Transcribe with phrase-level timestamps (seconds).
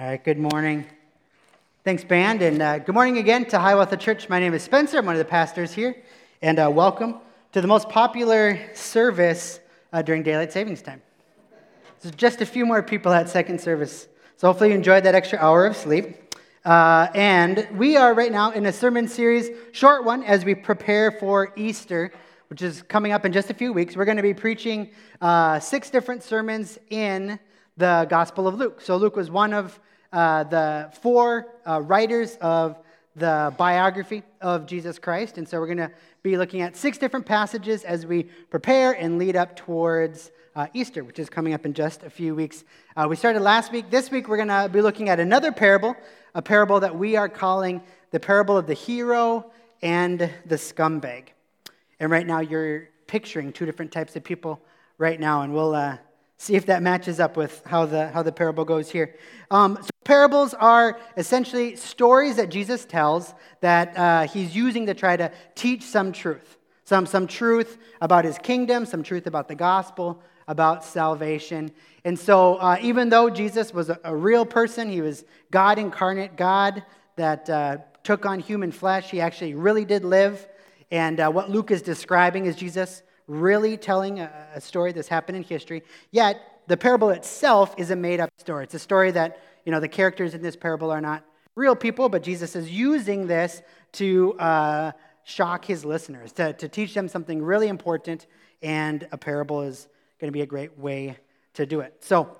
[0.00, 0.86] All right, good morning.
[1.84, 4.30] Thanks, band, and uh, good morning again to Hiawatha Church.
[4.30, 4.96] My name is Spencer.
[4.96, 5.94] I'm one of the pastors here,
[6.40, 7.16] and uh, welcome
[7.52, 9.60] to the most popular service
[9.92, 11.02] uh, during daylight savings time.
[12.00, 14.08] There's just a few more people at second service,
[14.38, 16.34] so hopefully you enjoyed that extra hour of sleep.
[16.64, 21.10] Uh, and we are right now in a sermon series, short one, as we prepare
[21.10, 22.10] for Easter,
[22.48, 23.96] which is coming up in just a few weeks.
[23.96, 27.38] We're going to be preaching uh, six different sermons in
[27.76, 28.80] the Gospel of Luke.
[28.80, 29.78] So Luke was one of
[30.12, 32.78] uh, the four uh, writers of
[33.16, 35.38] the biography of Jesus Christ.
[35.38, 35.90] And so we're going to
[36.22, 41.04] be looking at six different passages as we prepare and lead up towards uh, Easter,
[41.04, 42.64] which is coming up in just a few weeks.
[42.96, 43.90] Uh, we started last week.
[43.90, 45.96] This week we're going to be looking at another parable,
[46.34, 49.50] a parable that we are calling the parable of the hero
[49.82, 51.28] and the scumbag.
[51.98, 54.60] And right now you're picturing two different types of people
[54.98, 55.96] right now, and we'll uh,
[56.40, 59.14] see if that matches up with how the, how the parable goes here.
[59.50, 65.18] Um, so parables are essentially stories that Jesus tells that uh, he's using to try
[65.18, 66.56] to teach some truth.
[66.84, 71.72] Some, some truth about his kingdom, some truth about the gospel, about salvation.
[72.06, 76.36] And so, uh, even though Jesus was a, a, real person, he was God incarnate,
[76.36, 76.82] God
[77.16, 80.48] that uh, took on human flesh, he actually really did live.
[80.90, 85.36] And uh, what Luke is describing is Jesus really telling a, a story that's happened
[85.36, 85.82] in history.
[86.10, 88.64] Yet, the parable itself is a made up story.
[88.64, 92.08] It's a story that, you know, the characters in this parable are not real people,
[92.08, 94.92] but Jesus is using this to uh,
[95.24, 98.26] shock his listeners, to, to teach them something really important,
[98.62, 99.88] and a parable is
[100.20, 101.16] going to be a great way
[101.54, 101.94] to do it.
[102.00, 102.36] So,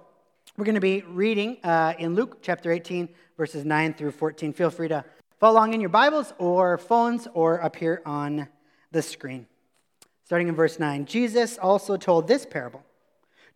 [0.57, 4.53] we're going to be reading uh, in Luke chapter 18, verses 9 through 14.
[4.53, 5.05] Feel free to
[5.39, 8.49] follow along in your Bibles or phones or up here on
[8.91, 9.47] the screen.
[10.31, 12.85] Starting in verse 9, Jesus also told this parable.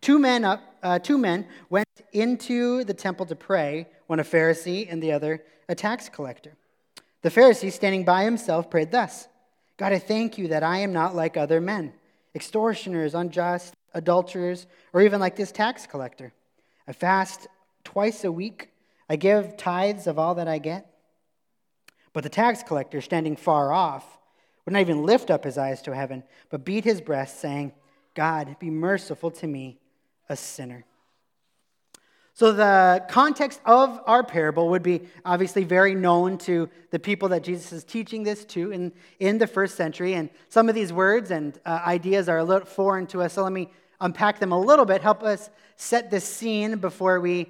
[0.01, 4.85] Two men, up, uh, two men went into the temple to pray, one a Pharisee
[4.91, 6.51] and the other a tax collector.
[7.21, 9.29] The Pharisee, standing by himself, prayed thus
[9.77, 11.93] God, I thank you that I am not like other men,
[12.35, 16.33] extortioners, unjust, adulterers, or even like this tax collector.
[16.89, 17.47] I fast
[17.85, 18.73] twice a week,
[19.09, 20.93] I give tithes of all that I get.
[22.11, 24.15] But the tax collector, standing far off,
[24.65, 27.71] would not even lift up his eyes to heaven, but beat his breast, saying,
[28.15, 29.79] God, be merciful to me,
[30.27, 30.85] a sinner.
[32.33, 37.43] So, the context of our parable would be obviously very known to the people that
[37.43, 40.15] Jesus is teaching this to in, in the first century.
[40.15, 43.33] And some of these words and uh, ideas are a little foreign to us.
[43.33, 43.71] So, let me
[44.01, 47.47] unpack them a little bit, help us set the scene before we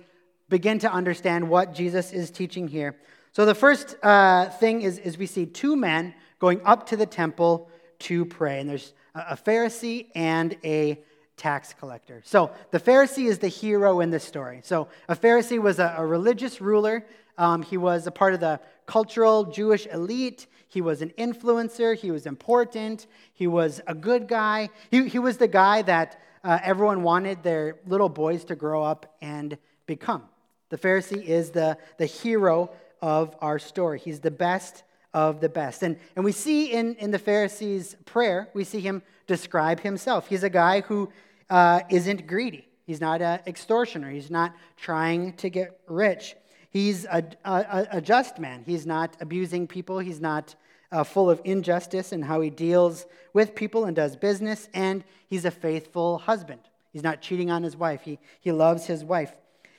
[0.49, 2.95] begin to understand what Jesus is teaching here.
[3.31, 7.05] So, the first uh, thing is, is we see two men going up to the
[7.05, 7.69] temple
[7.99, 8.59] to pray.
[8.59, 10.99] And there's a Pharisee and a
[11.37, 12.21] tax collector.
[12.25, 14.61] So the Pharisee is the hero in this story.
[14.63, 17.05] So a Pharisee was a, a religious ruler.
[17.37, 20.47] Um, he was a part of the cultural Jewish elite.
[20.67, 21.95] He was an influencer.
[21.95, 23.07] He was important.
[23.33, 24.69] He was a good guy.
[24.91, 29.15] He, he was the guy that uh, everyone wanted their little boys to grow up
[29.21, 29.57] and
[29.87, 30.23] become.
[30.69, 32.71] The Pharisee is the, the hero
[33.01, 33.99] of our story.
[33.99, 34.83] He's the best
[35.15, 35.81] of the best.
[35.81, 40.27] And, and we see in, in the Pharisee's prayer, we see him describe himself.
[40.27, 41.09] He's a guy who
[41.49, 42.67] uh, not greedy.
[42.85, 44.11] He's not an extortioner.
[44.11, 46.35] He's not trying to get rich.
[46.69, 48.63] He's a, a, a just man.
[48.65, 49.99] He's not abusing people.
[49.99, 50.53] He's not
[50.91, 54.67] uh, full of injustice in how he deals with people and does business.
[54.73, 56.59] And he's a faithful husband.
[56.91, 58.01] He's not cheating on his wife.
[58.03, 59.31] He, he loves his wife.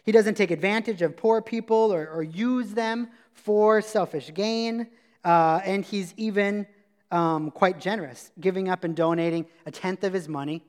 [0.02, 4.86] He doesn't take advantage of poor people or, or use them for selfish gain.
[5.26, 6.69] Uh, and he's even
[7.10, 10.62] um, quite generous, giving up and donating a tenth of his money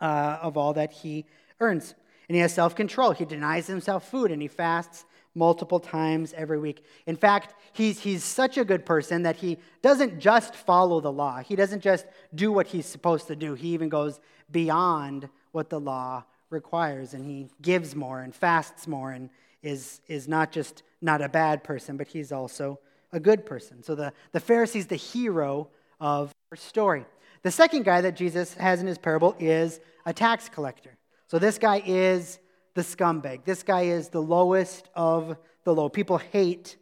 [0.00, 1.26] uh, of all that he
[1.58, 1.96] earns.
[2.28, 3.10] And he has self control.
[3.10, 5.04] He denies himself food and he fasts
[5.34, 6.84] multiple times every week.
[7.06, 11.38] In fact, he's, he's such a good person that he doesn't just follow the law,
[11.38, 12.06] he doesn't just
[12.36, 13.54] do what he's supposed to do.
[13.54, 14.20] He even goes
[14.52, 19.28] beyond what the law requires and he gives more and fasts more and
[19.64, 22.78] is, is not just not a bad person, but he's also
[23.12, 23.82] a good person.
[23.82, 25.68] So the, the Pharisee's the hero
[26.00, 27.04] of our story.
[27.42, 30.96] The second guy that Jesus has in his parable is a tax collector.
[31.28, 32.38] So this guy is
[32.74, 33.44] the scumbag.
[33.44, 35.88] This guy is the lowest of the low.
[35.88, 36.76] People hate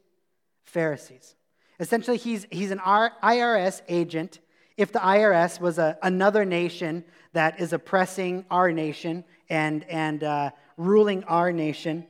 [0.65, 1.35] Pharisees.
[1.81, 4.41] Essentially, he's, he's an IRS agent.
[4.77, 10.51] If the IRS was a, another nation that is oppressing our nation and, and uh,
[10.77, 12.07] ruling our nation,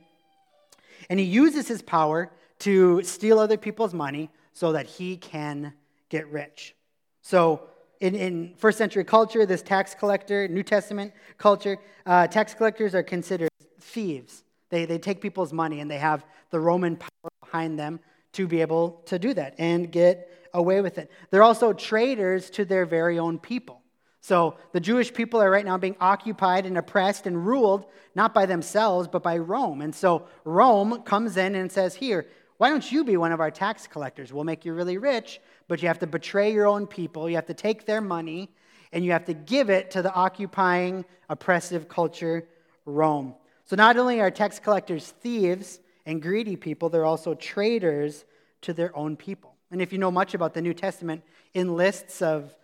[1.09, 5.73] and he uses his power to steal other people's money so that he can
[6.09, 6.75] get rich.
[7.21, 7.69] So,
[8.01, 13.03] in, in first century culture, this tax collector, New Testament culture, uh, tax collectors are
[13.03, 13.49] considered
[13.79, 14.43] thieves.
[14.69, 17.99] They They, they take people's money and they have the Roman power behind them
[18.33, 21.09] to be able to do that and get away with it.
[21.29, 23.81] They're also traitors to their very own people.
[24.21, 27.85] So the Jewish people are right now being occupied and oppressed and ruled
[28.15, 29.81] not by themselves, but by Rome.
[29.81, 32.25] And so Rome comes in and says, Here,
[32.57, 34.31] why don't you be one of our tax collectors?
[34.31, 37.29] We'll make you really rich, but you have to betray your own people.
[37.29, 38.49] You have to take their money
[38.93, 42.47] and you have to give it to the occupying, oppressive culture,
[42.85, 43.35] Rome.
[43.65, 48.23] So not only are tax collectors thieves and greedy people, they're also traitors
[48.61, 49.55] to their own people.
[49.71, 51.23] And if you know much about the New Testament,
[51.53, 52.55] in lists of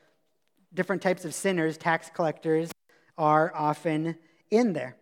[0.73, 2.71] different types of sinners, tax collectors
[3.17, 4.15] are often
[4.51, 4.95] in there.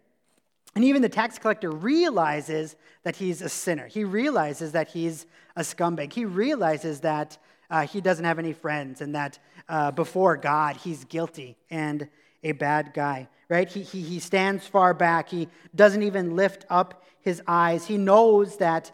[0.76, 3.88] And even the tax collector realizes that he's a sinner.
[3.88, 5.26] He realizes that he's
[5.56, 6.14] a scumbag.
[6.14, 7.38] He realizes that
[7.70, 12.08] uh, he doesn't have any friends and that uh, before God, he's guilty and
[12.44, 13.68] a bad guy, right?
[13.68, 15.30] He, he, he stands far back.
[15.30, 17.86] He doesn't even lift up his eyes.
[17.86, 18.92] He knows that,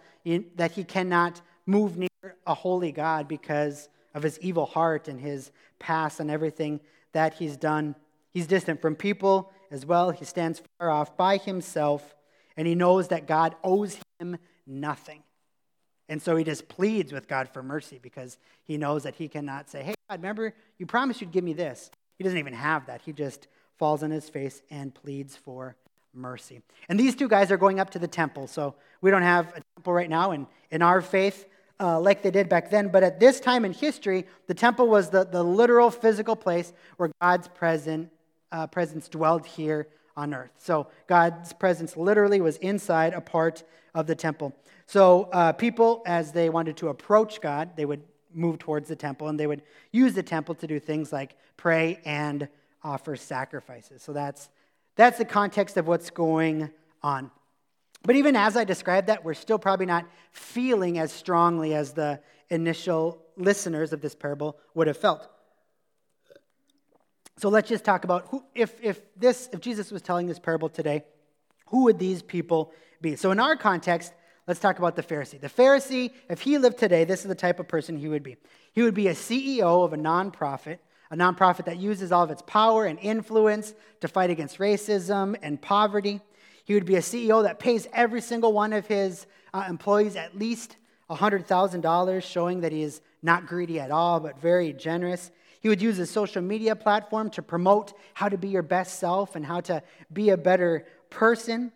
[0.56, 2.10] that he cannot move near
[2.48, 6.80] a holy God because of his evil heart and his past and everything
[7.12, 7.96] that he's done.
[8.32, 10.12] He's distant from people as well.
[10.12, 12.16] He stands far off by himself,
[12.58, 15.24] and he knows that God owes him nothing.
[16.08, 19.70] And so he just pleads with God for mercy because he knows that he cannot
[19.70, 21.90] say, Hey, God, remember, you promised you'd give me this.
[22.18, 23.02] He doesn't even have that.
[23.02, 23.48] He just
[23.78, 25.76] falls on his face and pleads for
[26.14, 26.62] mercy.
[26.88, 28.48] And these two guys are going up to the temple.
[28.48, 30.32] So we don't have a temple right now.
[30.32, 31.48] And in our faith,
[31.80, 32.88] uh, like they did back then.
[32.88, 37.12] But at this time in history, the temple was the, the literal physical place where
[37.22, 38.10] God's present,
[38.52, 39.88] uh, presence dwelled here
[40.18, 40.52] on earth.
[40.58, 43.64] So God's presence literally was inside a part
[43.94, 44.54] of the temple.
[44.86, 48.04] So uh, people, as they wanted to approach God, they would
[48.34, 49.62] move towards the temple and they would
[49.92, 52.48] use the temple to do things like pray and
[52.84, 54.04] offer sacrifices.
[54.04, 54.50] So that's,
[54.96, 56.70] that's the context of what's going
[57.02, 57.32] on.
[58.04, 62.20] But even as I described that, we're still probably not feeling as strongly as the
[62.50, 65.28] initial listeners of this parable would have felt.
[67.38, 70.70] So let's just talk about who, if, if, this, if Jesus was telling this parable
[70.70, 71.04] today,
[71.68, 72.72] who would these people
[73.02, 73.16] be?
[73.18, 74.14] So in our context,
[74.48, 75.40] let's talk about the Pharisee.
[75.42, 78.38] The Pharisee, if he lived today, this is the type of person he would be.
[78.72, 80.80] He would be a CEO of a nonprofit,
[81.12, 85.62] a nonprofit that uses all of its power and influence to fight against racism and
[85.62, 86.22] poverty.
[86.64, 90.38] He would be a CEO that pays every single one of his uh, employees at
[90.38, 90.78] least
[91.10, 95.32] $100,000, showing that he is not greedy at all, but very generous.
[95.66, 99.36] He would use his social media platform to promote how to be your best self
[99.36, 99.82] and how to
[100.14, 101.72] be a better person.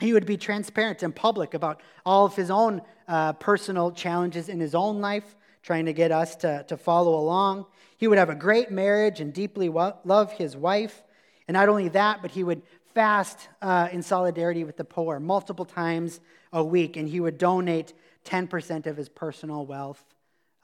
[0.00, 4.58] He would be transparent and public about all of his own uh, personal challenges in
[4.58, 7.66] his own life, trying to get us to, to follow along.
[7.96, 11.04] He would have a great marriage and deeply love his wife.
[11.46, 15.64] And not only that, but he would fast uh, in solidarity with the poor multiple
[15.64, 16.20] times
[16.52, 17.92] a week, and he would donate
[18.24, 20.04] 10% of his personal wealth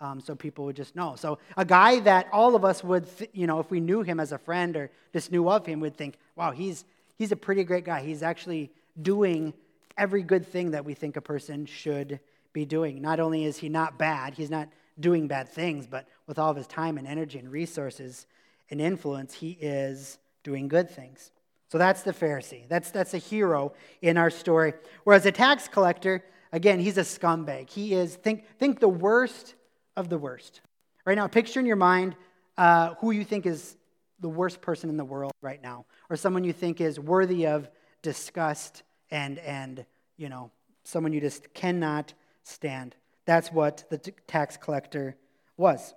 [0.01, 1.15] um, so people would just know.
[1.17, 4.21] So, a guy that all of us would, th- you know, if we knew him
[4.21, 6.85] as a friend or just knew of him, would think, wow, he's,
[7.17, 8.01] he's a pretty great guy.
[8.03, 9.53] He's actually doing
[9.97, 12.21] every good thing that we think a person should
[12.53, 13.03] be doing.
[13.03, 14.69] Not only is he not bad, he's not
[15.01, 18.27] doing bad things, but with all of his time and energy and resources
[18.71, 21.31] and influence, he is doing good things.
[21.69, 22.67] So that's the Pharisee.
[22.69, 24.73] That's, that's a hero in our story.
[25.05, 27.69] Whereas a tax collector, again, he's a scumbag.
[27.69, 29.55] He is, think, think the worst
[29.99, 30.61] of the worst.
[31.05, 32.15] Right now, picture in your mind
[32.57, 33.77] uh, who you think is
[34.21, 37.69] the worst person in the world right now, or someone you think is worthy of
[38.03, 39.85] disgust and, and
[40.17, 40.51] you know,
[40.85, 42.15] someone you just cannot
[42.45, 42.95] stand.
[43.27, 45.17] That's what the t- tax collector
[45.57, 45.95] was.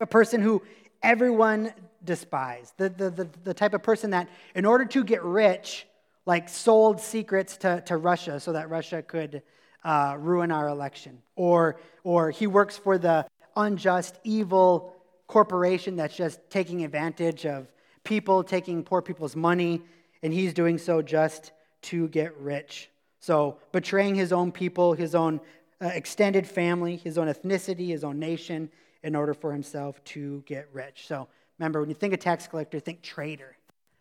[0.00, 0.62] A person who
[1.02, 1.72] everyone
[2.04, 2.74] despised.
[2.76, 5.86] The, the, the, the, type of person that, in order to get rich,
[6.26, 9.42] like sold secrets to, to Russia so that Russia could
[9.84, 11.22] uh, ruin our election.
[11.34, 14.94] Or, or he works for the unjust, evil
[15.26, 17.66] corporation that's just taking advantage of
[18.04, 19.82] people, taking poor people's money,
[20.22, 21.52] and he's doing so just
[21.82, 22.90] to get rich.
[23.20, 25.40] So, betraying his own people, his own
[25.80, 28.70] uh, extended family, his own ethnicity, his own nation,
[29.02, 31.06] in order for himself to get rich.
[31.06, 31.28] So
[31.58, 33.56] remember, when you think of tax collector, think traitor,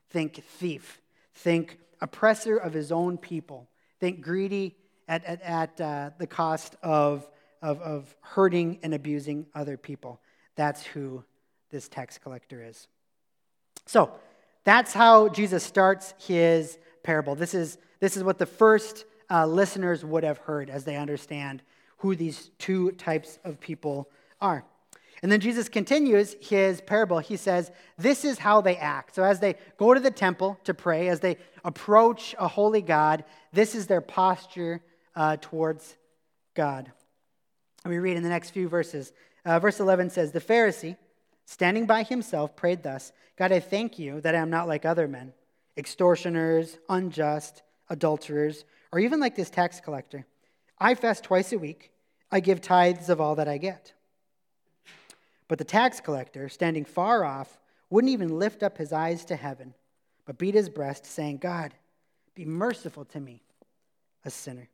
[0.10, 1.02] think thief,
[1.36, 4.76] think oppressor of his own people, think greedy
[5.08, 7.28] at, at, at uh, the cost of,
[7.62, 10.22] of, of hurting and abusing other people.
[10.56, 11.24] That's who
[11.70, 12.88] this tax collector is.
[13.86, 14.12] So
[14.64, 17.36] that's how Jesus starts his parable.
[17.36, 21.62] This is, this is what the first uh, listeners would have heard as they understand
[21.98, 24.10] who these two types of people
[24.42, 24.66] are.
[25.24, 27.20] And then Jesus continues his parable.
[27.20, 29.16] He says, This is how they act.
[29.16, 33.24] So, as they go to the temple to pray, as they approach a holy God,
[33.54, 34.82] this is their posture
[35.16, 35.96] uh, towards
[36.54, 36.92] God.
[37.86, 39.14] We read in the next few verses.
[39.46, 40.98] Uh, verse 11 says, The Pharisee,
[41.46, 45.08] standing by himself, prayed thus God, I thank you that I am not like other
[45.08, 45.34] men,
[45.78, 50.26] extortioners, unjust, adulterers, or even like this tax collector.
[50.80, 51.92] I fast twice a week,
[52.32, 53.94] I give tithes of all that I get.
[55.48, 59.74] But the tax collector, standing far off, wouldn't even lift up his eyes to heaven,
[60.26, 61.74] but beat his breast, saying, God,
[62.34, 63.44] be merciful to me,
[64.24, 64.70] a sinner.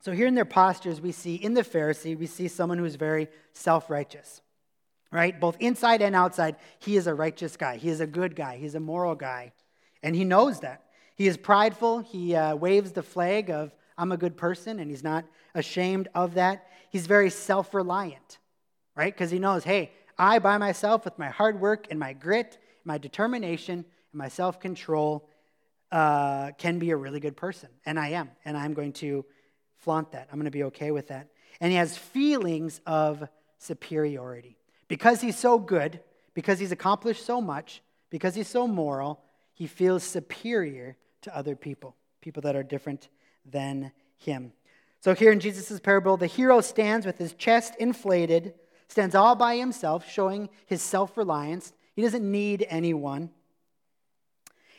[0.00, 3.28] So, here in their postures, we see in the Pharisee, we see someone who's very
[3.52, 4.42] self righteous,
[5.10, 5.38] right?
[5.38, 7.76] Both inside and outside, he is a righteous guy.
[7.76, 8.56] He is a good guy.
[8.56, 9.52] He's a moral guy.
[10.02, 10.84] And he knows that.
[11.16, 11.98] He is prideful.
[11.98, 15.24] He uh, waves the flag of, I'm a good person, and he's not
[15.54, 16.68] ashamed of that.
[16.90, 18.38] He's very self reliant,
[18.94, 19.12] right?
[19.12, 22.98] Because he knows, hey, I, by myself, with my hard work and my grit, my
[22.98, 25.28] determination, and my self control,
[25.90, 27.68] uh, can be a really good person.
[27.84, 28.30] And I am.
[28.44, 29.24] And I'm going to
[29.78, 30.28] flaunt that.
[30.30, 31.28] I'm going to be okay with that.
[31.60, 34.56] And he has feelings of superiority.
[34.86, 36.00] Because he's so good,
[36.34, 39.20] because he's accomplished so much, because he's so moral,
[39.54, 43.08] he feels superior to other people, people that are different
[43.44, 44.52] than him.
[45.00, 48.54] So here in Jesus' parable, the hero stands with his chest inflated
[48.88, 51.72] stands all by himself, showing his self reliance.
[51.94, 53.30] He doesn't need anyone.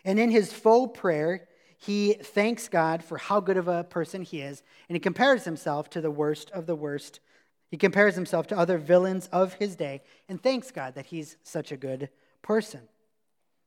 [0.03, 1.47] And in his faux prayer,
[1.81, 5.89] he thanks God for how good of a person he is, and he compares himself
[5.91, 7.21] to the worst of the worst.
[7.71, 11.71] He compares himself to other villains of his day and thanks God that he's such
[11.71, 12.09] a good
[12.41, 12.81] person,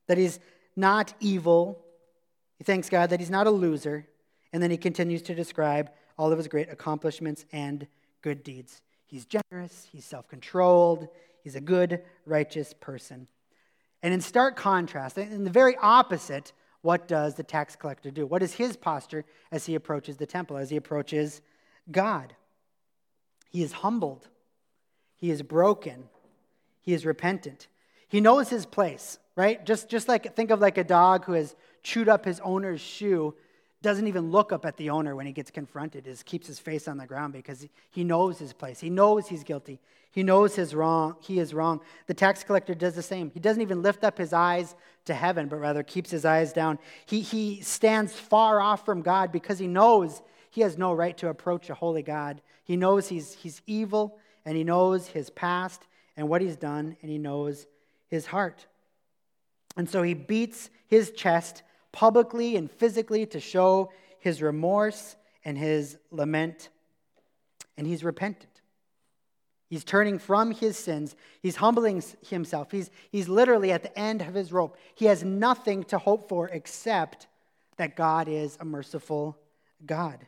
[0.09, 0.41] that he's
[0.77, 1.83] not evil.
[2.59, 4.07] He thanks God that he's not a loser.
[4.53, 7.87] And then he continues to describe all of his great accomplishments and
[8.21, 8.83] good deeds.
[9.07, 11.09] He's generous, he's self controlled,
[11.43, 13.27] he's a good, righteous person.
[14.03, 16.53] And in stark contrast, in the very opposite,
[16.83, 18.27] what does the tax collector do?
[18.27, 21.41] What is his posture as he approaches the temple, as he approaches
[21.91, 22.35] God?
[23.51, 24.29] He is humbled,
[25.17, 26.09] he is broken,
[26.81, 27.69] he is repentant.
[28.09, 29.65] He knows his place, right?
[29.65, 33.35] Just, just like think of like a dog who has chewed up his owner's shoe
[33.83, 36.89] doesn't even look up at the owner when he gets confronted, is keeps his face
[36.89, 38.81] on the ground because he knows his place.
[38.81, 39.81] He knows he's guilty.
[40.13, 41.81] He knows his wrong, he is wrong.
[42.07, 43.31] The tax collector does the same.
[43.31, 44.75] He doesn't even lift up his eyes
[45.07, 46.79] to heaven, but rather keeps his eyes down.
[47.07, 50.21] He, he stands far off from God because he knows
[50.51, 52.43] he has no right to approach a holy God.
[52.65, 57.11] He knows he's, he's evil, and he knows his past and what he's done, and
[57.11, 57.67] he knows
[58.07, 58.67] his heart.
[59.79, 61.63] And so he beats his chest
[61.93, 66.71] publicly and physically to show his remorse and his lament.
[67.77, 68.49] And he's repentant.
[69.69, 71.17] He's turning from his sins.
[71.41, 72.71] He's humbling himself.
[72.71, 74.77] He's, he's literally at the end of his rope.
[74.95, 77.27] He has nothing to hope for except
[77.79, 79.39] that God is a merciful
[79.87, 80.19] God.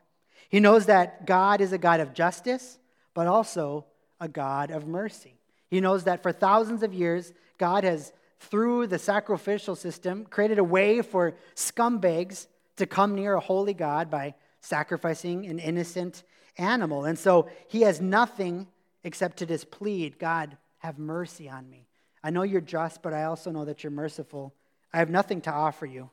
[0.49, 2.79] He knows that God is a God of justice,
[3.13, 3.85] but also
[4.19, 5.35] a God of mercy.
[5.69, 8.13] He knows that for thousands of years, God has
[8.45, 12.47] through the sacrificial system, created a way for scumbags
[12.77, 16.23] to come near a holy God by sacrificing an innocent
[16.57, 17.05] animal.
[17.05, 18.67] And so he has nothing
[19.03, 21.87] except to just plead, God, have mercy on me.
[22.23, 24.55] I know you're just, but I also know that you're merciful.
[24.93, 26.11] I have nothing to offer you,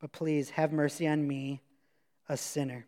[0.00, 1.60] but please have mercy on me,
[2.28, 2.86] a sinner.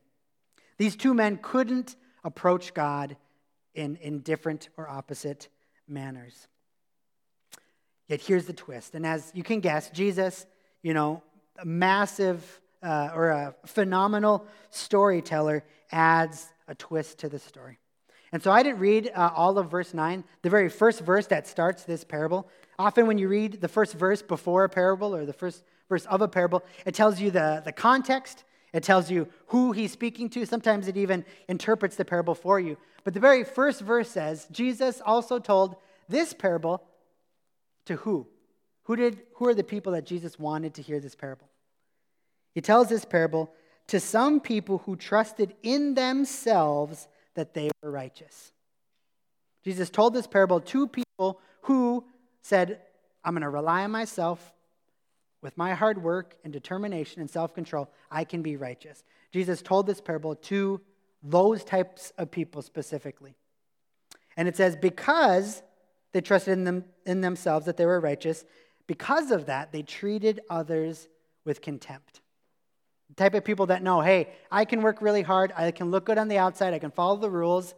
[0.79, 3.17] These two men couldn't approach God
[3.75, 5.49] in, in different or opposite
[5.87, 6.49] manners.
[8.09, 8.95] Yet here's the twist.
[8.95, 10.47] And as you can guess, Jesus,
[10.83, 11.23] you know,
[11.59, 17.79] a massive uh, or a phenomenal storyteller, adds a twist to the story.
[18.33, 21.47] And so I didn't read uh, all of verse 9, the very first verse that
[21.47, 22.49] starts this parable.
[22.79, 26.21] Often, when you read the first verse before a parable or the first verse of
[26.21, 30.45] a parable, it tells you the, the context, it tells you who he's speaking to.
[30.45, 32.77] Sometimes it even interprets the parable for you.
[33.03, 35.77] But the very first verse says, Jesus also told
[36.09, 36.83] this parable
[37.89, 38.27] to who?
[38.85, 41.49] Who, did, who are the people that Jesus wanted to hear this parable?
[42.55, 43.53] He tells this parable
[43.89, 48.53] to some people who trusted in themselves that they were righteous.
[49.65, 52.05] Jesus told this parable to people who
[52.43, 52.81] said,
[53.25, 54.55] I'm going to rely on myself.
[55.41, 59.05] With my hard work and determination and self control, I can be righteous.
[59.33, 60.81] Jesus told this parable to
[61.23, 63.37] those types of people specifically.
[64.37, 65.63] And it says, because
[66.13, 68.45] they trusted in, them, in themselves that they were righteous.
[68.87, 71.09] Because of that, they treated others
[71.45, 72.21] with contempt.
[73.09, 76.07] The type of people that know, hey, I can work really hard, I can look
[76.07, 77.75] good on the outside, I can follow the rules.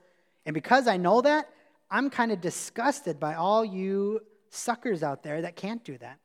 [0.46, 1.48] And because I know that,
[1.90, 4.20] I'm kind of disgusted by all you
[4.50, 6.18] suckers out there that can't do that.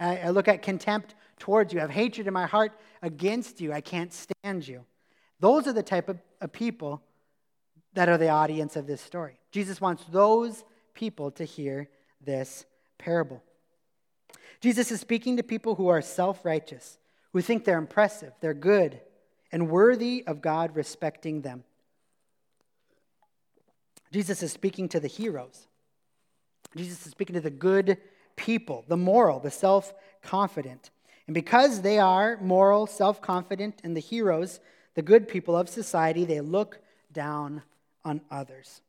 [0.00, 1.78] I, I look at contempt towards you.
[1.78, 3.72] I have hatred in my heart against you.
[3.72, 4.84] I can't stand you.
[5.40, 7.02] Those are the type of, of people
[7.94, 9.38] that are the audience of this story.
[9.52, 10.64] Jesus wants those
[10.94, 11.88] people to hear
[12.20, 12.64] this
[12.98, 13.42] parable.
[14.60, 16.98] Jesus is speaking to people who are self righteous,
[17.32, 19.00] who think they're impressive, they're good,
[19.52, 21.64] and worthy of God respecting them.
[24.10, 25.66] Jesus is speaking to the heroes.
[26.76, 27.98] Jesus is speaking to the good
[28.36, 30.90] people, the moral, the self confident.
[31.26, 34.60] And because they are moral, self confident, and the heroes,
[34.94, 36.78] the good people of society, they look
[37.12, 37.62] down
[38.04, 38.80] on others.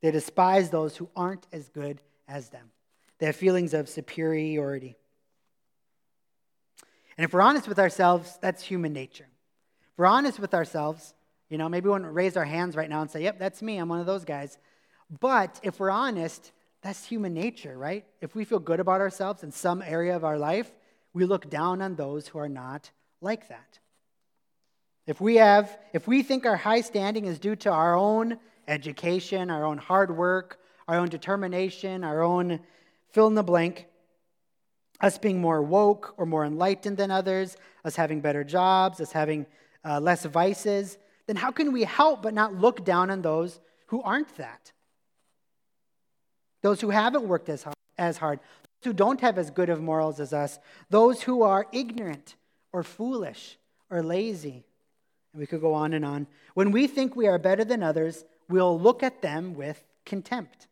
[0.00, 2.70] They despise those who aren't as good as them.
[3.18, 4.96] They have feelings of superiority.
[7.18, 9.28] And if we're honest with ourselves, that's human nature.
[9.92, 11.12] If we're honest with ourselves,
[11.50, 13.76] you know, maybe we wouldn't raise our hands right now and say, yep, that's me,
[13.76, 14.56] I'm one of those guys.
[15.20, 16.52] But if we're honest,
[16.82, 18.06] that's human nature, right?
[18.20, 20.70] If we feel good about ourselves in some area of our life,
[21.12, 22.90] we look down on those who are not
[23.20, 23.80] like that.
[25.06, 28.38] If we have if we think our high standing is due to our own
[28.70, 30.58] education, our own hard work,
[30.88, 32.60] our own determination, our own
[33.12, 33.86] fill in the blank,
[35.00, 39.46] us being more woke or more enlightened than others, us having better jobs, us having
[39.84, 44.02] uh, less vices, then how can we help but not look down on those who
[44.02, 44.72] aren't that?
[46.62, 48.40] Those who haven't worked as hard, as hard,
[48.82, 50.58] those who don't have as good of morals as us,
[50.90, 52.36] those who are ignorant
[52.72, 53.56] or foolish
[53.90, 54.64] or lazy.
[55.32, 56.26] And we could go on and on.
[56.54, 60.66] When we think we are better than others, we'll look at them with contempt.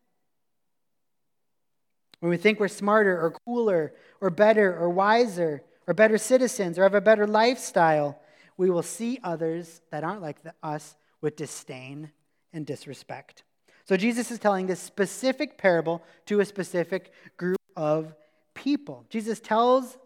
[2.20, 6.82] When we think we're smarter or cooler or better or wiser or better citizens or
[6.82, 8.20] have a better lifestyle,
[8.56, 12.10] we will see others that aren't like us with disdain
[12.52, 13.44] and disrespect.
[13.84, 18.14] So Jesus is telling this specific parable to a specific group of
[18.54, 19.06] people.
[19.08, 19.96] Jesus tells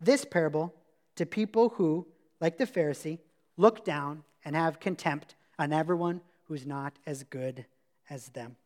[0.00, 0.74] this parable
[1.16, 2.06] to people who,
[2.40, 3.18] like the Pharisee,
[3.56, 7.64] look down and have contempt on everyone who's not as good
[8.10, 8.56] as them.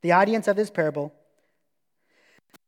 [0.00, 1.14] The audience of this parable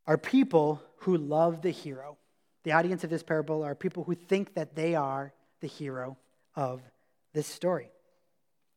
[0.06, 2.16] are people who love the hero.
[2.62, 6.16] The audience of this parable are people who think that they are the hero
[6.54, 6.80] of
[7.32, 7.90] this story.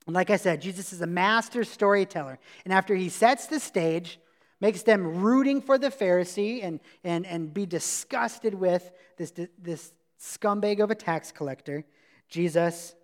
[0.07, 2.39] And like I said, Jesus is a master storyteller.
[2.65, 4.19] And after he sets the stage,
[4.59, 10.79] makes them rooting for the Pharisee and, and, and be disgusted with this, this scumbag
[10.79, 11.85] of a tax collector,
[12.29, 12.95] Jesus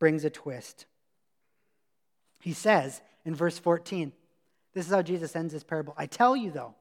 [0.00, 0.86] brings a twist.
[2.42, 4.12] He says in verse 14,
[4.74, 5.94] this is how Jesus ends his parable.
[5.96, 6.74] I tell you, though,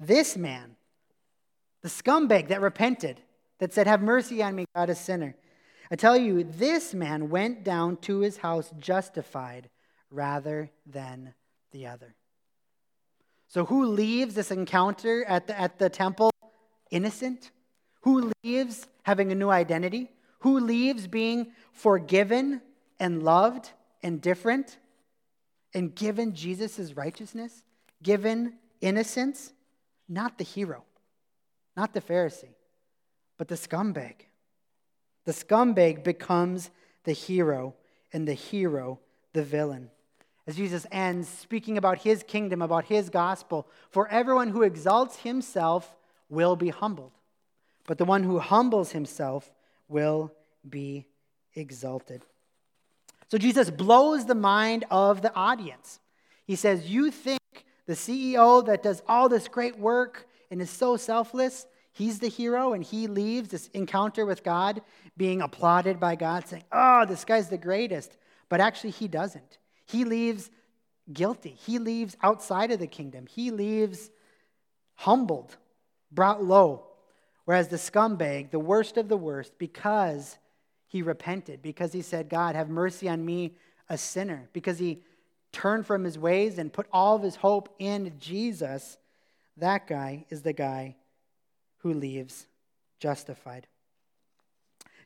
[0.00, 0.76] this man,
[1.82, 3.20] the scumbag that repented,
[3.58, 5.36] that said, Have mercy on me, God, a sinner.
[5.90, 9.68] I tell you, this man went down to his house justified
[10.10, 11.34] rather than
[11.70, 12.14] the other.
[13.46, 16.32] So, who leaves this encounter at the, at the temple
[16.90, 17.52] innocent?
[18.00, 20.10] Who leaves having a new identity?
[20.40, 22.62] Who leaves being forgiven
[22.98, 23.70] and loved
[24.04, 24.78] and different
[25.72, 27.64] and given Jesus' righteousness,
[28.00, 29.52] given innocence?
[30.08, 30.84] Not the hero,
[31.76, 32.54] not the Pharisee,
[33.38, 34.14] but the scumbag.
[35.24, 36.70] The scumbag becomes
[37.04, 37.74] the hero,
[38.12, 39.00] and the hero
[39.32, 39.90] the villain.
[40.46, 45.94] As Jesus ends speaking about his kingdom, about his gospel, for everyone who exalts himself
[46.28, 47.12] will be humbled,
[47.86, 49.50] but the one who humbles himself
[49.88, 50.32] will
[50.68, 51.06] be
[51.54, 52.24] exalted.
[53.34, 55.98] So Jesus blows the mind of the audience.
[56.44, 57.40] He says, You think
[57.84, 62.74] the CEO that does all this great work and is so selfless, he's the hero
[62.74, 64.82] and he leaves this encounter with God
[65.16, 68.16] being applauded by God, saying, Oh, this guy's the greatest.
[68.48, 69.58] But actually, he doesn't.
[69.84, 70.48] He leaves
[71.12, 71.58] guilty.
[71.58, 73.26] He leaves outside of the kingdom.
[73.26, 74.10] He leaves
[74.94, 75.56] humbled,
[76.12, 76.86] brought low.
[77.46, 80.38] Whereas the scumbag, the worst of the worst, because
[80.94, 83.56] he repented, because he said, God, have mercy on me,
[83.88, 85.02] a sinner, because he
[85.50, 88.96] turned from his ways and put all of his hope in Jesus,
[89.56, 90.94] that guy is the guy
[91.78, 92.46] who leaves
[93.00, 93.66] justified.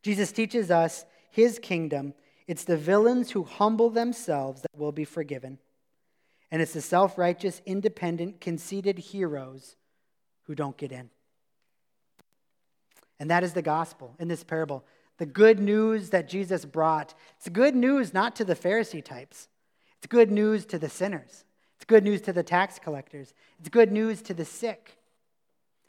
[0.03, 2.13] Jesus teaches us his kingdom.
[2.47, 5.59] It's the villains who humble themselves that will be forgiven.
[6.51, 9.77] And it's the self righteous, independent, conceited heroes
[10.43, 11.09] who don't get in.
[13.19, 14.85] And that is the gospel in this parable.
[15.19, 17.15] The good news that Jesus brought.
[17.37, 19.49] It's good news not to the Pharisee types,
[19.99, 21.45] it's good news to the sinners.
[21.77, 23.35] It's good news to the tax collectors.
[23.61, 24.97] It's good news to the sick.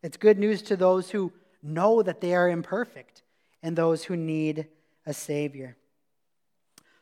[0.04, 3.24] It's good news to those who know that they are imperfect
[3.64, 4.68] and those who need
[5.08, 5.76] a Savior.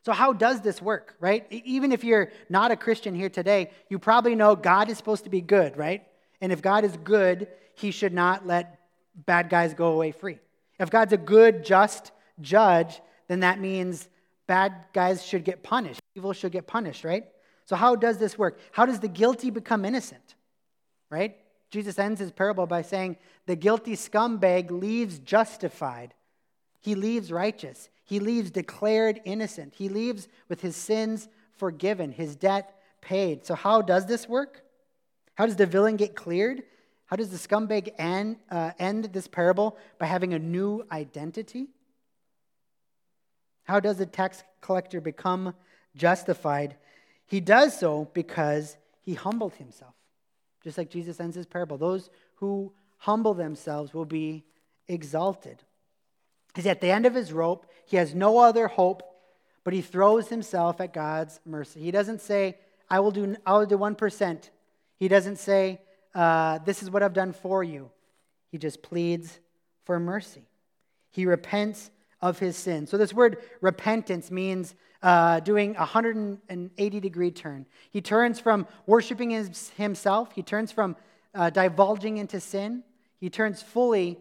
[0.04, 1.46] So, how does this work, right?
[1.52, 5.30] Even if you're not a Christian here today, you probably know God is supposed to
[5.30, 6.08] be good, right?
[6.40, 8.80] And if God is good, he should not let
[9.26, 10.40] bad guys go away free.
[10.80, 12.12] If God's a good, just
[12.42, 14.08] judge, then that means
[14.48, 16.00] bad guys should get punished.
[16.16, 17.26] Evil should get punished, right?
[17.66, 18.60] So, how does this work?
[18.72, 20.36] How does the guilty become innocent?
[21.10, 21.38] Right?
[21.70, 26.14] Jesus ends his parable by saying, The guilty scumbag leaves justified.
[26.80, 27.90] He leaves righteous.
[28.06, 29.74] He leaves declared innocent.
[29.76, 33.46] He leaves with his sins forgiven, his debt paid.
[33.46, 34.64] So, how does this work?
[35.36, 36.64] How does the villain get cleared?
[37.06, 39.78] How does the scumbag end, uh, end this parable?
[39.98, 41.68] By having a new identity?
[43.68, 45.54] How does the tax collector become
[45.96, 46.78] justified?
[47.26, 49.94] He does so because he humbled himself.
[50.64, 51.78] Just like Jesus ends his parable.
[51.78, 54.46] Those who humble themselves will be
[54.88, 55.64] exalted.
[56.56, 57.66] He's at the end of his rope.
[57.86, 59.04] He has no other hope,
[59.66, 61.82] but he throws himself at God's mercy.
[61.82, 62.58] He doesn't say,
[62.90, 64.50] I will do, I will do 1%.
[64.96, 65.82] He doesn't say,
[66.16, 67.92] uh, This is what I've done for you.
[68.50, 69.40] He just pleads
[69.84, 70.48] for mercy.
[71.12, 72.88] He repents of his sin.
[72.88, 77.66] So, this word repentance means uh, doing a 180 degree turn.
[77.92, 80.96] He turns from worshiping his, himself, he turns from
[81.36, 82.84] uh, divulging into sin,
[83.20, 84.18] he turns fully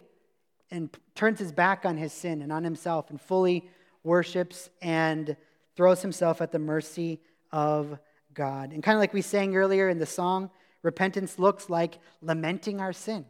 [0.70, 3.68] and turns his back on his sin and on himself and fully
[4.02, 5.36] worships and
[5.76, 7.20] throws himself at the mercy
[7.52, 7.98] of
[8.34, 8.72] God.
[8.72, 10.50] And kind of like we sang earlier in the song,
[10.82, 13.24] repentance looks like lamenting our sin.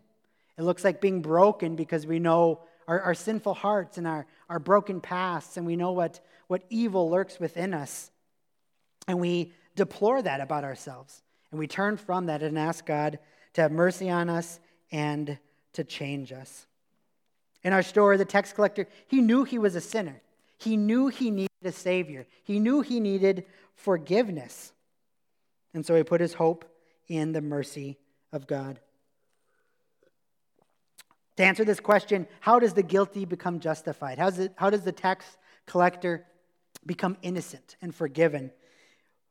[0.58, 4.58] It looks like being broken because we know our, our sinful hearts and our, our
[4.58, 8.10] broken pasts, and we know what, what evil lurks within us.
[9.08, 11.22] And we deplore that about ourselves.
[11.50, 13.18] And we turn from that and ask God
[13.54, 15.38] to have mercy on us and
[15.74, 16.66] to change us.
[17.62, 20.22] In our story, the tax collector, he knew he was a sinner.
[20.58, 22.26] He knew he needed a Savior.
[22.44, 23.44] He knew he needed
[23.74, 24.72] forgiveness.
[25.74, 26.64] And so he put his hope
[27.08, 27.98] in the mercy
[28.32, 28.80] of God.
[31.36, 34.18] To answer this question, how does the guilty become justified?
[34.18, 36.24] How does, it, how does the tax collector
[36.86, 38.50] become innocent and forgiven?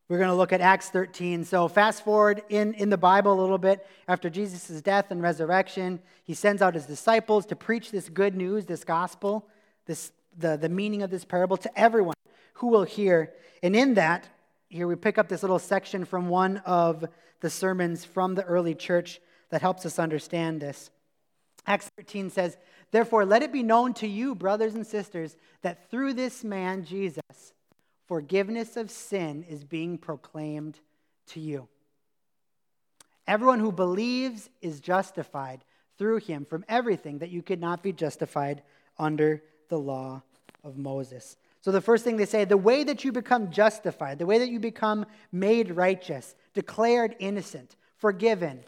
[0.08, 1.46] We're going to look at Acts 13.
[1.46, 3.88] So, fast forward in, in the Bible a little bit.
[4.08, 8.68] After Jesus' death and resurrection, he sends out his disciples to preach this good news,
[8.68, 9.48] this gospel,
[9.88, 12.14] this, the, the meaning of this parable to everyone
[12.56, 13.34] who will hear.
[13.64, 14.30] And in that,
[14.70, 17.06] here we pick up this little section from one of
[17.40, 20.92] the sermons from the early church that helps us understand this.
[21.68, 22.58] Acts 13 says,
[22.92, 27.54] Therefore, let it be known to you, brothers and sisters, that through this man, Jesus,
[28.08, 30.80] forgiveness of sin is being proclaimed
[31.28, 31.68] to you.
[33.28, 35.64] Everyone who believes is justified
[35.98, 38.62] through him from everything that you could not be justified
[39.00, 40.22] under the law
[40.64, 41.38] of Moses.
[41.62, 44.50] So, the first thing they say, the way that you become justified, the way that
[44.50, 48.64] you become made righteous, declared innocent, forgiven,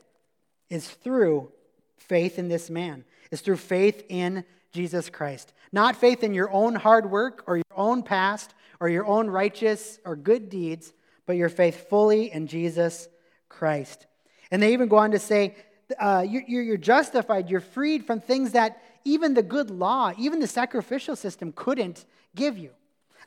[0.69, 1.51] is through
[1.97, 5.53] faith in this man, is through faith in Jesus Christ.
[5.71, 9.99] Not faith in your own hard work or your own past or your own righteous
[10.05, 10.93] or good deeds,
[11.25, 13.07] but your faith fully in Jesus
[13.49, 14.05] Christ.
[14.51, 15.55] And they even go on to say,
[15.99, 20.47] uh, you're, you're justified, you're freed from things that even the good law, even the
[20.47, 22.05] sacrificial system couldn't
[22.35, 22.71] give you.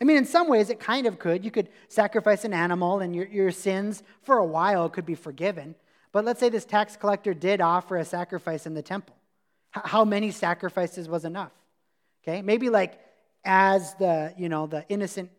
[0.00, 1.44] I mean, in some ways, it kind of could.
[1.44, 5.74] You could sacrifice an animal and your, your sins for a while could be forgiven.
[6.12, 9.16] But let's say this tax collector did offer a sacrifice in the temple.
[9.70, 11.53] How many sacrifices was enough?
[12.23, 12.99] Okay, maybe like
[13.44, 15.31] as the, you know, the innocent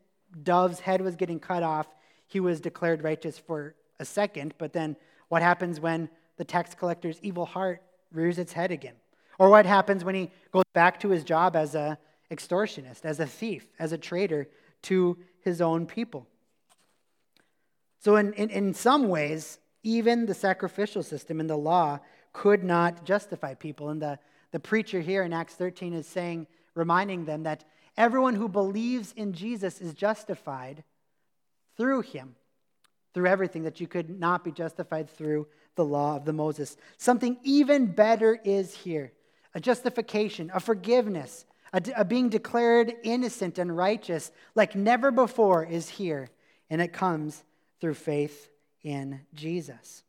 [0.43, 1.87] dove's head was getting cut off,
[2.27, 4.95] he was declared righteous for a second, but then
[5.27, 7.81] what happens when the tax collector's evil heart
[8.11, 8.95] rears its head again?
[9.37, 11.97] Or what happens when he goes back to his job as a
[12.31, 14.47] extortionist, as a thief, as a traitor
[14.83, 16.25] to his own people?
[17.99, 21.99] So, in, in, in some ways, even the sacrificial system in the law
[22.33, 23.89] could not justify people.
[23.89, 24.19] And the,
[24.51, 27.65] the preacher here in Acts 13 is saying, reminding them that
[27.97, 30.83] everyone who believes in Jesus is justified
[31.77, 32.35] through him,
[33.13, 36.77] through everything that you could not be justified through the law of the Moses.
[36.97, 39.11] Something even better is here
[39.53, 45.89] a justification, a forgiveness, a, a being declared innocent and righteous like never before is
[45.89, 46.29] here.
[46.69, 47.43] And it comes
[47.81, 48.49] through faith
[48.83, 50.03] in Jesus.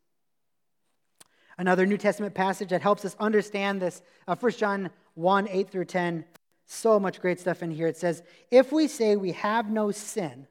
[1.59, 5.85] Another New Testament passage that helps us understand this, uh, 1 John 1 8 through
[5.85, 6.25] 10.
[6.67, 7.87] So much great stuff in here.
[7.87, 10.47] It says, If we say we have no sin,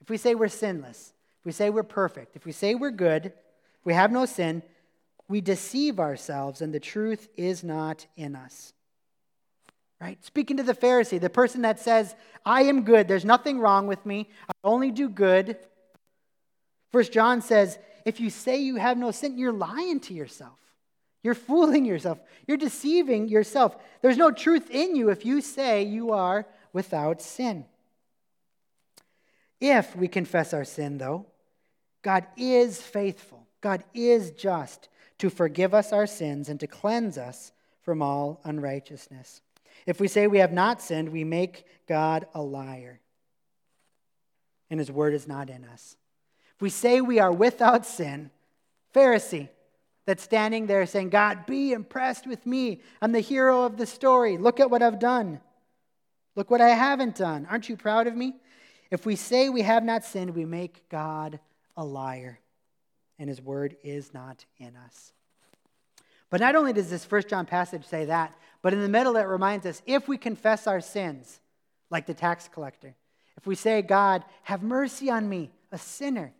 [0.00, 3.26] if we say we're sinless, if we say we're perfect, if we say we're good,
[3.26, 4.62] if we have no sin,
[5.28, 8.72] we deceive ourselves and the truth is not in us.
[10.00, 10.24] Right?
[10.24, 12.14] Speaking to the Pharisee, the person that says,
[12.46, 15.56] I am good, there's nothing wrong with me, I only do good.
[16.90, 20.58] First John says, if you say you have no sin, you're lying to yourself.
[21.22, 22.18] You're fooling yourself.
[22.46, 23.76] You're deceiving yourself.
[24.00, 27.66] There's no truth in you if you say you are without sin.
[29.60, 31.26] If we confess our sin, though,
[32.02, 37.52] God is faithful, God is just to forgive us our sins and to cleanse us
[37.82, 39.42] from all unrighteousness.
[39.84, 43.00] If we say we have not sinned, we make God a liar,
[44.70, 45.96] and his word is not in us.
[46.60, 48.30] We say we are without sin,
[48.94, 49.48] Pharisee,
[50.06, 52.80] that's standing there saying, God, be impressed with me.
[53.00, 54.38] I'm the hero of the story.
[54.38, 55.40] Look at what I've done.
[56.34, 57.46] Look what I haven't done.
[57.50, 58.34] Aren't you proud of me?
[58.90, 61.38] If we say we have not sinned, we make God
[61.76, 62.40] a liar,
[63.18, 65.12] and his word is not in us.
[66.30, 69.22] But not only does this first John passage say that, but in the middle it
[69.22, 71.40] reminds us if we confess our sins,
[71.90, 72.94] like the tax collector,
[73.36, 76.32] if we say, God, have mercy on me, a sinner,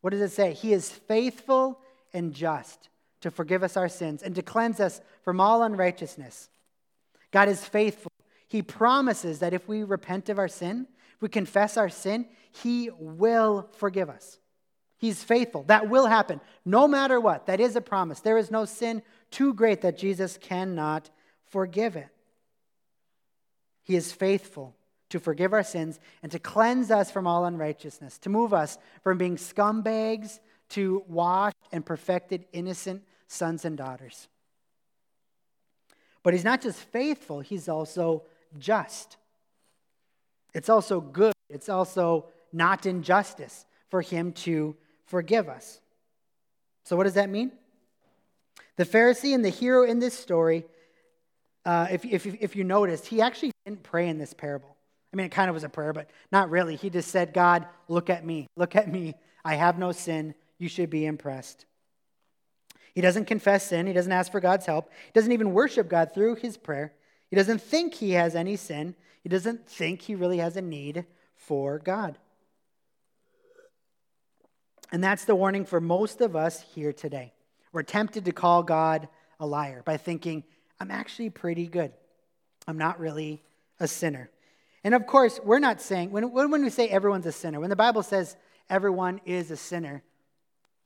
[0.00, 0.52] what does it say?
[0.52, 1.80] He is faithful
[2.12, 2.88] and just
[3.20, 6.48] to forgive us our sins and to cleanse us from all unrighteousness.
[7.30, 8.10] God is faithful.
[8.48, 12.90] He promises that if we repent of our sin, if we confess our sin, He
[12.98, 14.38] will forgive us.
[14.96, 15.62] He's faithful.
[15.64, 17.46] That will happen no matter what.
[17.46, 18.20] That is a promise.
[18.20, 21.10] There is no sin too great that Jesus cannot
[21.46, 22.08] forgive it.
[23.82, 24.74] He is faithful
[25.10, 29.18] to forgive our sins and to cleanse us from all unrighteousness, to move us from
[29.18, 34.28] being scumbags to washed and perfected innocent sons and daughters.
[36.22, 38.24] But he's not just faithful, he's also
[38.58, 39.16] just.
[40.54, 45.80] It's also good, it's also not injustice for him to forgive us.
[46.84, 47.52] So, what does that mean?
[48.76, 50.64] The Pharisee and the hero in this story,
[51.64, 54.76] uh, if, if, if you noticed, he actually didn't pray in this parable.
[55.12, 56.76] I mean, it kind of was a prayer, but not really.
[56.76, 58.46] He just said, God, look at me.
[58.56, 59.14] Look at me.
[59.44, 60.34] I have no sin.
[60.58, 61.66] You should be impressed.
[62.94, 63.86] He doesn't confess sin.
[63.86, 64.90] He doesn't ask for God's help.
[65.06, 66.92] He doesn't even worship God through his prayer.
[67.28, 68.94] He doesn't think he has any sin.
[69.22, 71.04] He doesn't think he really has a need
[71.36, 72.18] for God.
[74.92, 77.32] And that's the warning for most of us here today.
[77.72, 80.42] We're tempted to call God a liar by thinking,
[80.80, 81.92] I'm actually pretty good.
[82.66, 83.42] I'm not really
[83.78, 84.30] a sinner.
[84.82, 87.76] And of course, we're not saying, when, when we say everyone's a sinner, when the
[87.76, 88.36] Bible says
[88.68, 90.02] everyone is a sinner,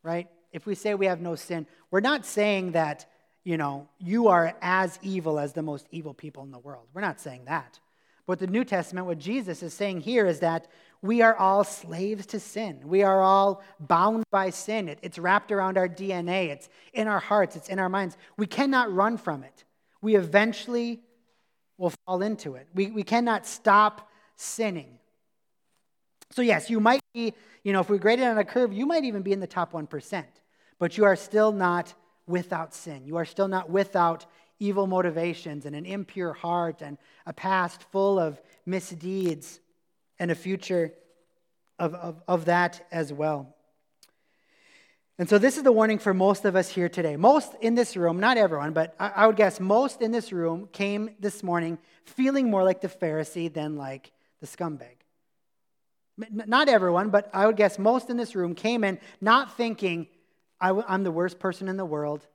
[0.03, 0.29] right?
[0.55, 3.05] if we say we have no sin, we're not saying that,
[3.43, 6.87] you know, you are as evil as the most evil people in the world.
[6.95, 7.81] We're not saying that.
[8.25, 10.69] But the New Testament, what Jesus is saying here is that
[11.03, 12.81] we are all slaves to sin.
[12.85, 14.89] We are all bound by sin.
[14.89, 18.17] It, it's wrapped around our DNA, it's in our hearts, it's in our minds.
[18.37, 19.65] We cannot run from it.
[20.01, 21.03] We eventually
[21.79, 22.69] will fall into it.
[22.75, 24.99] We, we cannot stop sinning.
[26.31, 28.87] So, yes, you might be, you know, if we grade it on a curve, you
[28.87, 30.25] might even be in the top 1%
[30.79, 31.95] but you are still not
[32.27, 33.05] without sin.
[33.05, 34.27] You are still not without
[34.59, 39.61] evil motivations and an impure heart and a past full of misdeeds
[40.19, 40.93] and a future
[41.79, 43.54] of, of, of that as well.
[45.17, 47.17] And so, this is the warning for most of us here today.
[47.17, 51.11] Most in this room, not everyone, but I, would guess most in this room came
[51.21, 54.97] this morning feeling more like the Pharisee than like the scumbag.
[56.31, 60.09] Not everyone, but I would guess most in this room came in not thinking,
[60.61, 62.27] I, am the worst person in the world.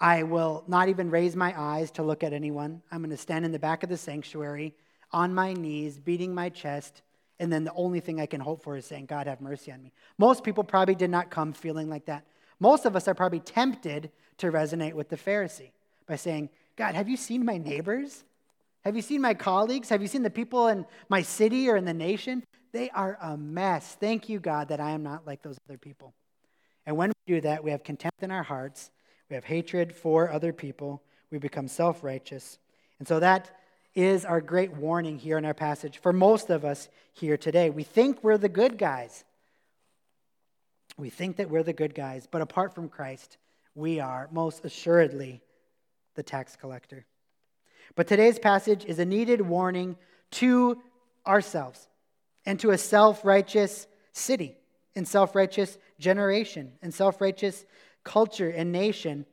[0.00, 2.82] I will not even raise my eyes to look at anyone.
[2.90, 4.74] I'm going to stand in the back of the sanctuary
[5.12, 7.02] on my knees, beating my chest,
[7.40, 9.82] and then the only thing I can hope for is saying, God, have mercy on
[9.82, 9.92] me.
[10.18, 12.24] Most people probably did not come feeling like that.
[12.60, 15.72] Most of us are probably tempted to resonate with the Pharisee
[16.06, 18.24] by saying, God, have you seen my neighbors?
[18.84, 19.88] Have you seen my colleagues?
[19.88, 22.44] Have you seen the people in my city or in the nation?
[22.72, 23.96] They are a mess.
[23.98, 26.14] Thank you, God, that I am not like those other people.
[26.86, 28.90] And when we do that, we have contempt in our hearts,
[29.30, 32.58] we have hatred for other people, we become self righteous.
[32.98, 33.50] And so that
[33.94, 37.70] is our great warning here in our passage for most of us here today.
[37.70, 39.24] We think we're the good guys.
[40.96, 43.36] We think that we're the good guys, but apart from Christ,
[43.74, 45.42] we are most assuredly
[46.14, 47.06] the tax collector.
[47.96, 49.96] But today's passage is a needed warning
[50.32, 50.80] to
[51.26, 51.88] ourselves
[52.46, 54.56] and to a self righteous city
[54.94, 57.64] and self righteous generation and self righteous
[58.02, 59.26] culture and nation,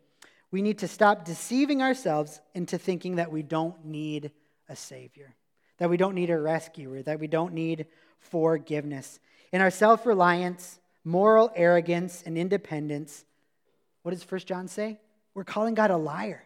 [0.50, 4.32] we need to stop deceiving ourselves into thinking that we don't need
[4.72, 5.36] a Savior,
[5.78, 7.86] that we don't need a rescuer, that we don't need
[8.20, 9.20] forgiveness.
[9.52, 13.26] In our self reliance, moral arrogance, and independence,
[14.02, 15.00] what does 1 John say?
[15.34, 16.44] We're calling God a liar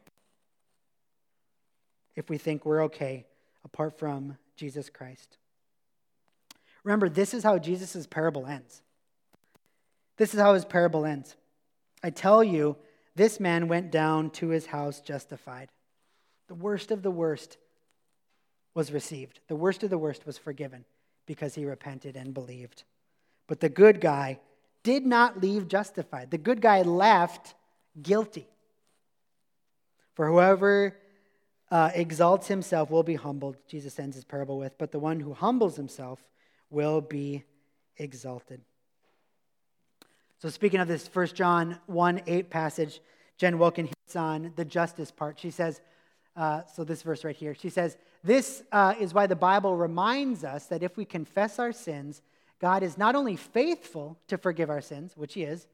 [2.16, 3.26] if we think we're okay
[3.64, 5.38] apart from Jesus Christ.
[6.84, 8.82] Remember, this is how Jesus' parable ends.
[10.18, 11.36] This is how his parable ends.
[12.04, 12.78] I tell you
[13.16, 15.70] this man went down to his house justified.
[16.48, 17.58] The worst of the worst
[18.76, 20.86] was received, the worst of the worst was forgiven
[21.26, 22.84] because he repented and believed.
[23.48, 24.40] But the good guy
[24.84, 27.56] did not leave justified, the good guy left
[28.00, 28.48] guilty.
[30.14, 30.96] For whoever
[31.72, 35.34] uh, exalts himself will be humbled, Jesus ends his parable with, but the one who
[35.34, 36.24] humbles himself
[36.70, 37.44] will be
[37.98, 38.62] exalted.
[40.40, 43.00] So, speaking of this 1 John 1 8 passage,
[43.38, 45.40] Jen Wilkin hits on the justice part.
[45.40, 45.82] She says,
[46.36, 50.44] uh, so this verse right here, she says, This uh, is why the Bible reminds
[50.44, 52.24] us that if we confess our sins,
[52.60, 55.68] God is not only faithful to forgive our sins, which He is,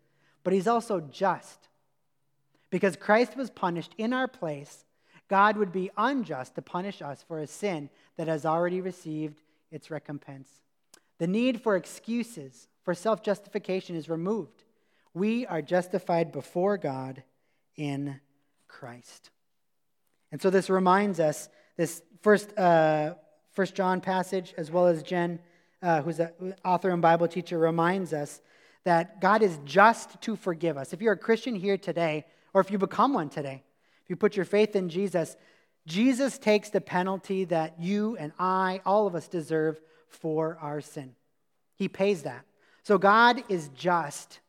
[0.43, 1.69] but He's also just.
[2.69, 4.83] Because Christ was punished in our place,
[5.29, 9.89] God would be unjust to punish us for a sin that has already received its
[9.89, 10.49] recompense.
[11.19, 14.65] The need for excuses, for self justification is removed.
[15.13, 17.23] We are justified before God
[17.77, 18.19] in
[18.67, 19.29] Christ.
[20.33, 23.15] And so this reminds us, this first, uh,
[23.51, 25.39] first John passage, as well as Jen,
[25.81, 28.41] uh, who's an author and Bible teacher, reminds us
[28.83, 30.93] that God is just to forgive us.
[30.93, 33.63] If you're a Christian here today, or if you become one today,
[34.03, 35.35] if you put your faith in Jesus,
[35.87, 41.15] Jesus takes the penalty that you and I, all of us, deserve for our sin.
[41.75, 42.45] He pays that.
[42.83, 44.39] So God is just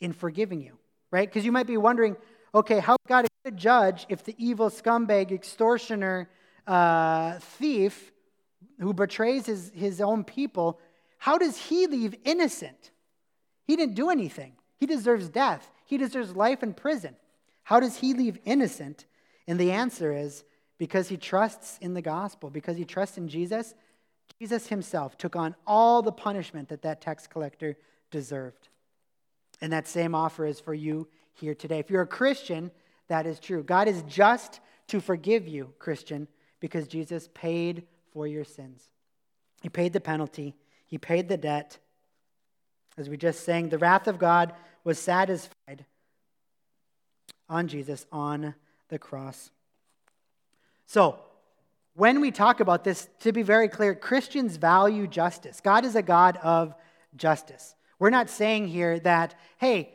[0.00, 0.78] in forgiving you,
[1.10, 1.28] right?
[1.28, 2.16] Because you might be wondering,
[2.54, 6.28] okay, how God is a judge if the evil scumbag, extortioner,
[6.66, 8.12] uh, thief
[8.80, 10.80] who betrays his, his own people,
[11.18, 12.90] how does he leave innocent?
[13.64, 14.52] He didn't do anything.
[14.76, 15.70] He deserves death.
[15.84, 17.16] He deserves life in prison.
[17.64, 19.06] How does he leave innocent?
[19.46, 20.44] And the answer is
[20.78, 23.74] because he trusts in the gospel, because he trusts in Jesus.
[24.38, 27.76] Jesus himself took on all the punishment that that tax collector
[28.10, 28.68] deserved.
[29.60, 31.78] And that same offer is for you here today.
[31.78, 32.70] If you're a Christian,
[33.08, 33.62] that is true.
[33.62, 36.28] God is just to forgive you, Christian,
[36.60, 38.84] because Jesus paid for your sins.
[39.62, 40.54] He paid the penalty,
[40.86, 41.78] He paid the debt.
[42.96, 44.52] As we just sang, the wrath of God
[44.84, 45.86] was satisfied
[47.48, 48.54] on Jesus on
[48.88, 49.50] the cross.
[50.86, 51.20] So,
[51.94, 55.60] when we talk about this, to be very clear, Christians value justice.
[55.60, 56.74] God is a God of
[57.16, 57.74] justice.
[57.98, 59.94] We're not saying here that, hey,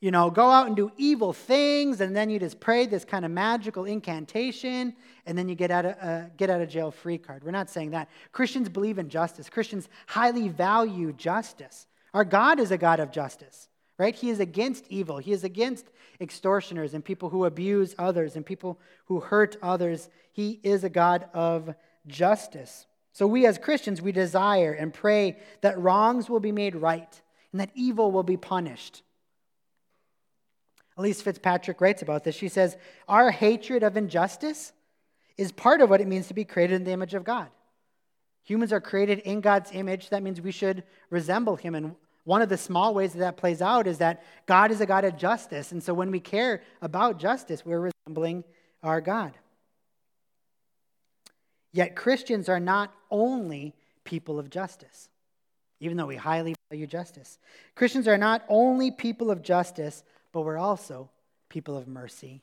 [0.00, 3.24] you know, go out and do evil things, and then you just pray this kind
[3.24, 7.18] of magical incantation, and then you get out of, uh, get out of jail free
[7.18, 7.42] card.
[7.42, 8.08] We're not saying that.
[8.32, 9.48] Christians believe in justice.
[9.48, 11.86] Christians highly value justice.
[12.14, 14.14] Our God is a God of justice right?
[14.14, 15.18] He is against evil.
[15.18, 15.86] He is against
[16.20, 20.08] extortioners and people who abuse others and people who hurt others.
[20.32, 21.74] He is a God of
[22.06, 22.86] justice.
[23.12, 27.20] So we as Christians, we desire and pray that wrongs will be made right
[27.52, 29.02] and that evil will be punished.
[30.98, 32.34] Elyse Fitzpatrick writes about this.
[32.34, 32.76] She says,
[33.08, 34.72] Our hatred of injustice
[35.36, 37.48] is part of what it means to be created in the image of God.
[38.44, 40.10] Humans are created in God's image.
[40.10, 43.62] That means we should resemble Him and one of the small ways that that plays
[43.62, 45.70] out is that God is a God of justice.
[45.70, 48.42] And so when we care about justice, we're resembling
[48.82, 49.32] our God.
[51.72, 55.08] Yet Christians are not only people of justice,
[55.78, 57.38] even though we highly value justice.
[57.76, 60.02] Christians are not only people of justice,
[60.36, 61.08] but we're also
[61.48, 62.42] people of mercy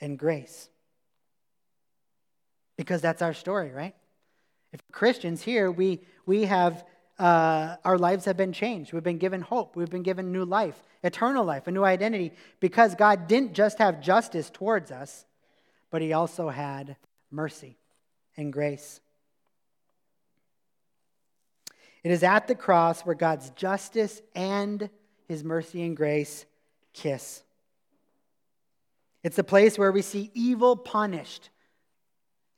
[0.00, 0.70] and grace.
[2.78, 3.94] Because that's our story, right?
[4.72, 6.82] If Christians here, we, we have
[7.18, 8.94] uh, our lives have been changed.
[8.94, 9.76] We've been given hope.
[9.76, 14.00] We've been given new life, eternal life, a new identity, because God didn't just have
[14.00, 15.26] justice towards us,
[15.90, 16.96] but He also had
[17.30, 17.76] mercy
[18.38, 18.98] and grace.
[22.02, 24.88] It is at the cross where God's justice and
[25.28, 26.46] His mercy and grace
[26.96, 27.42] kiss.
[29.22, 31.50] It's the place where we see evil punished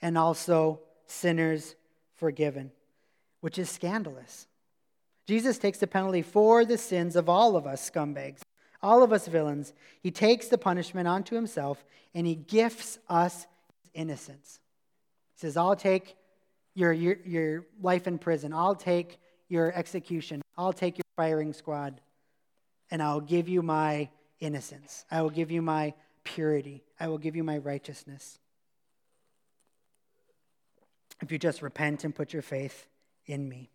[0.01, 1.75] and also sinners
[2.17, 2.71] forgiven
[3.41, 4.47] which is scandalous.
[5.27, 8.41] Jesus takes the penalty for the sins of all of us scumbags,
[8.83, 9.73] all of us villains.
[10.01, 11.85] He takes the punishment onto himself
[12.15, 13.47] and he gifts us
[13.95, 14.61] innocence.
[15.35, 16.17] He says, I'll take
[16.75, 19.19] your, your, your life in prison, I'll take
[19.49, 22.01] your execution, I'll take your firing squad,
[22.91, 24.09] and I'll give you my
[24.41, 25.05] innocence.
[25.11, 26.85] I will give you my purity.
[26.99, 28.39] I will give you my righteousness.
[31.21, 32.87] If you just repent and put your faith
[33.27, 33.71] in me.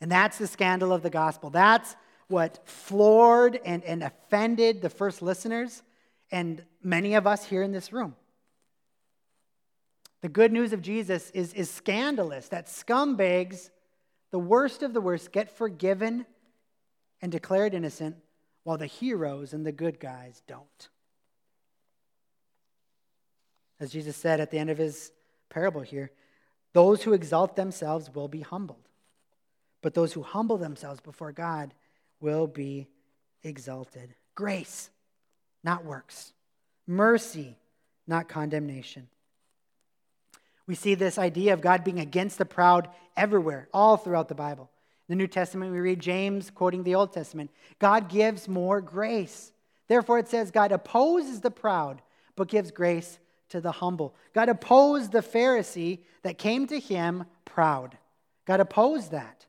[0.00, 1.50] And that's the scandal of the gospel.
[1.50, 1.96] That's
[2.28, 5.82] what floored and, and offended the first listeners
[6.30, 8.16] and many of us here in this room.
[10.22, 13.70] The good news of Jesus is, is scandalous that scumbags,
[14.30, 16.26] the worst of the worst, get forgiven
[17.20, 18.16] and declared innocent,
[18.64, 20.88] while the heroes and the good guys don't.
[23.80, 25.12] As Jesus said at the end of his
[25.48, 26.10] parable here,
[26.72, 28.88] those who exalt themselves will be humbled,
[29.82, 31.74] but those who humble themselves before God
[32.20, 32.86] will be
[33.42, 34.14] exalted.
[34.34, 34.90] Grace,
[35.64, 36.32] not works.
[36.86, 37.56] Mercy,
[38.06, 39.08] not condemnation.
[40.66, 44.70] We see this idea of God being against the proud everywhere, all throughout the Bible.
[45.12, 49.52] The New Testament, we read James quoting the Old Testament God gives more grace.
[49.86, 52.00] Therefore, it says, God opposes the proud,
[52.34, 53.18] but gives grace
[53.50, 54.14] to the humble.
[54.32, 57.98] God opposed the Pharisee that came to him proud.
[58.46, 59.44] God opposed that.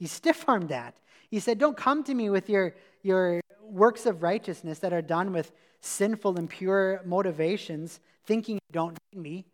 [0.00, 0.96] He stiff armed that.
[1.30, 5.32] He said, Don't come to me with your, your works of righteousness that are done
[5.32, 9.44] with sinful and pure motivations, thinking you don't need me.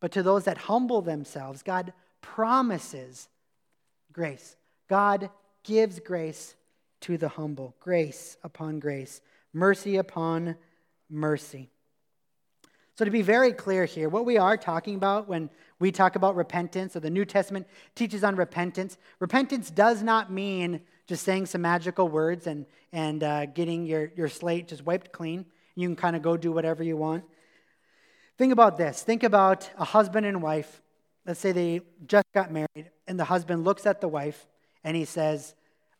[0.00, 1.92] But to those that humble themselves, God
[2.22, 3.28] promises
[4.12, 4.56] grace.
[4.88, 5.30] God
[5.64, 6.54] gives grace
[7.02, 7.74] to the humble.
[7.80, 9.20] Grace upon grace.
[9.52, 10.56] Mercy upon
[11.08, 11.70] mercy.
[12.96, 16.34] So, to be very clear here, what we are talking about when we talk about
[16.34, 21.62] repentance, or the New Testament teaches on repentance, repentance does not mean just saying some
[21.62, 25.46] magical words and, and uh, getting your, your slate just wiped clean.
[25.76, 27.22] You can kind of go do whatever you want.
[28.36, 29.02] Think about this.
[29.02, 30.82] Think about a husband and wife.
[31.28, 34.46] Let's say they just got married, and the husband looks at the wife
[34.82, 35.54] and he says,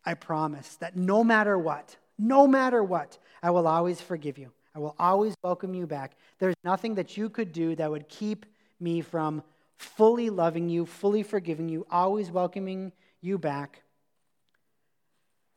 [0.07, 4.53] I promise that no matter what, no matter what, I will always forgive you.
[4.75, 6.17] I will always welcome you back.
[6.39, 8.47] There's nothing that you could do that would keep
[8.81, 9.43] me from
[9.77, 13.83] fully loving you, fully forgiving you, always welcoming you back.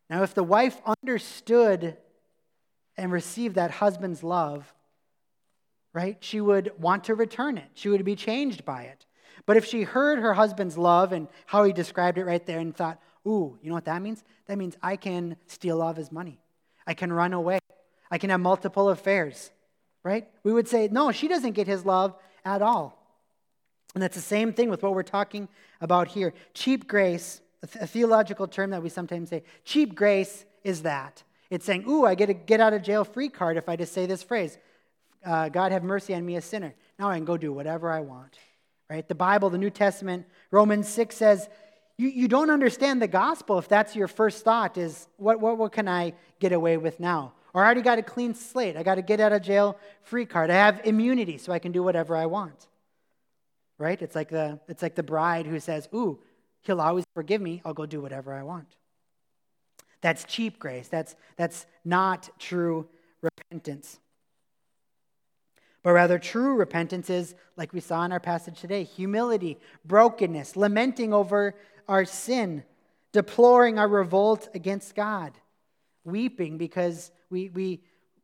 [0.10, 1.96] Now, if the wife understood
[2.98, 4.74] and received that husband's love,
[5.94, 7.70] right, she would want to return it.
[7.74, 9.06] She would be changed by it.
[9.46, 12.76] But if she heard her husband's love and how he described it right there and
[12.76, 14.24] thought, ooh, you know what that means?
[14.48, 16.40] That means I can steal all of his money.
[16.86, 17.60] I can run away.
[18.10, 19.52] I can have multiple affairs,
[20.04, 20.28] right?
[20.44, 22.98] We would say, no, she doesn't get his love at all.
[23.94, 25.48] And that's the same thing with what we're talking
[25.80, 26.34] about here.
[26.54, 31.24] Cheap grace, a theological term that we sometimes say, cheap grace is that.
[31.50, 33.94] It's saying, ooh, I get a get out of jail free card if I just
[33.94, 34.58] say this phrase
[35.26, 36.74] uh, God have mercy on me, a sinner.
[36.98, 38.38] Now I can go do whatever I want,
[38.92, 39.08] right?
[39.08, 41.48] The Bible, the New Testament, Romans 6 says,
[41.98, 45.72] you, you don't understand the gospel if that's your first thought is, what, what, what
[45.72, 47.32] can I get away with now?
[47.54, 48.76] Or I already got a clean slate.
[48.76, 50.52] I got a get out of jail free card.
[50.52, 52.68] I have immunity so I can do whatever I want.
[53.78, 54.02] Right?
[54.02, 56.20] It's like the, it's like the bride who says, Ooh,
[56.64, 57.62] he'll always forgive me.
[57.64, 58.76] I'll go do whatever I want.
[60.02, 60.90] That's cheap grace.
[60.90, 62.90] That's, that's not true
[63.22, 64.01] repentance.
[65.84, 71.14] But rather, true repentance is, like we saw in our passage today, humility, brokenness, lamenting
[71.14, 71.56] over
[71.88, 72.64] our sin,
[73.12, 75.34] deploring our revolt against God,
[76.04, 77.82] weeping because we, we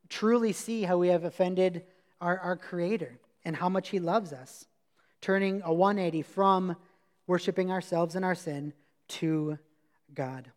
[0.10, 1.84] truly see how we have offended
[2.22, 4.66] our, our Creator and how much He loves us,
[5.20, 6.76] turning a 180 from
[7.26, 8.72] worshiping ourselves and our sin
[9.08, 9.58] to
[10.14, 10.50] God.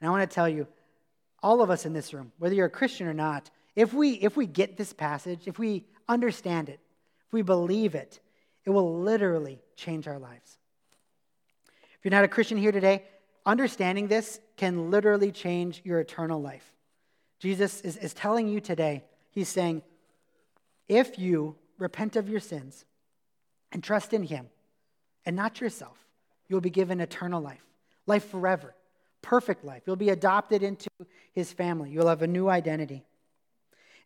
[0.00, 0.66] And I want to tell you,
[1.40, 3.48] all of us in this room, whether you're a Christian or not,
[3.78, 6.80] if we, if we get this passage, if we understand it,
[7.28, 8.18] if we believe it,
[8.64, 10.58] it will literally change our lives.
[11.92, 13.04] If you're not a Christian here today,
[13.46, 16.72] understanding this can literally change your eternal life.
[17.38, 19.82] Jesus is, is telling you today, he's saying,
[20.88, 22.84] if you repent of your sins
[23.70, 24.48] and trust in him
[25.24, 26.04] and not yourself,
[26.48, 27.64] you'll be given eternal life,
[28.08, 28.74] life forever,
[29.22, 29.82] perfect life.
[29.86, 30.90] You'll be adopted into
[31.32, 31.90] his family.
[31.90, 33.04] You'll have a new identity.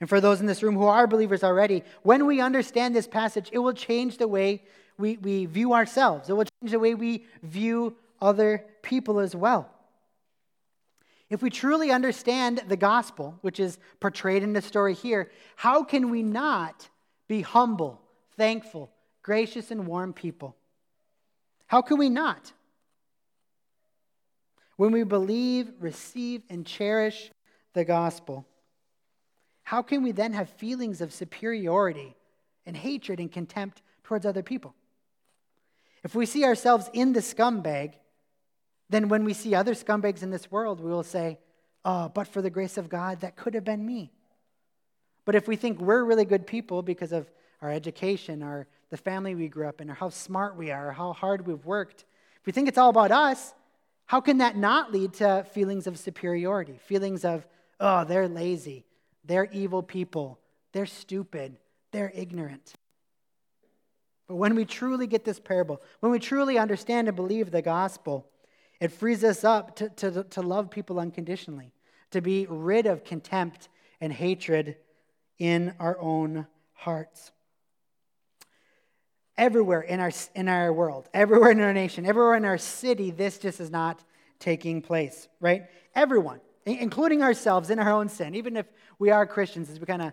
[0.02, 3.48] And for those in this room who are believers already, when we understand this passage,
[3.52, 4.64] it will change the way
[4.98, 6.28] we, we view ourselves.
[6.28, 9.70] It will change the way we view other people as well.
[11.30, 16.10] If we truly understand the gospel, which is portrayed in the story here, how can
[16.10, 16.90] we not
[17.28, 18.00] be humble,
[18.36, 18.90] thankful,
[19.22, 20.56] gracious, and warm people?
[21.68, 22.50] How can we not?
[24.74, 27.30] When we believe, receive, and cherish
[27.72, 28.48] the gospel,
[29.62, 32.16] how can we then have feelings of superiority
[32.66, 34.74] and hatred and contempt towards other people?
[36.04, 37.94] If we see ourselves in the scumbag,
[38.90, 41.38] then when we see other scumbags in this world, we will say,
[41.84, 44.12] oh, but for the grace of God, that could have been me.
[45.24, 49.34] But if we think we're really good people because of our education, our, the family
[49.34, 52.04] we grew up in, or how smart we are, or how hard we've worked,
[52.40, 53.54] if we think it's all about us,
[54.06, 56.78] how can that not lead to feelings of superiority?
[56.84, 57.46] Feelings of,
[57.78, 58.84] oh, they're lazy,
[59.24, 60.38] they're evil people,
[60.72, 61.56] they're stupid,
[61.90, 62.72] they're ignorant.
[64.28, 68.28] But when we truly get this parable, when we truly understand and believe the gospel,
[68.80, 71.72] it frees us up to, to, to love people unconditionally,
[72.10, 73.68] to be rid of contempt
[74.00, 74.76] and hatred
[75.38, 77.30] in our own hearts.
[79.38, 83.38] everywhere in our, in our world, everywhere in our nation, everywhere in our city, this
[83.38, 84.02] just is not
[84.38, 85.64] taking place, right?
[85.94, 88.66] Everyone, including ourselves in our own sin, even if
[88.98, 90.12] we are Christians, as we kind of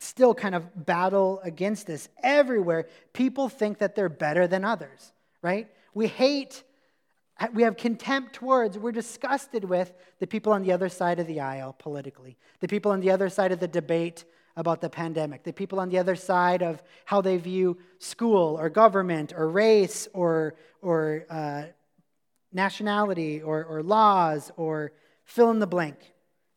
[0.00, 2.08] still kind of battle against this.
[2.22, 5.12] Everywhere, people think that they're better than others,
[5.42, 5.68] right?
[5.94, 6.62] We hate,
[7.52, 11.40] we have contempt towards, we're disgusted with the people on the other side of the
[11.40, 14.24] aisle politically, the people on the other side of the debate
[14.56, 18.68] about the pandemic, the people on the other side of how they view school or
[18.68, 21.62] government or race or, or uh,
[22.52, 24.92] nationality or, or laws or
[25.28, 25.96] fill in the blank.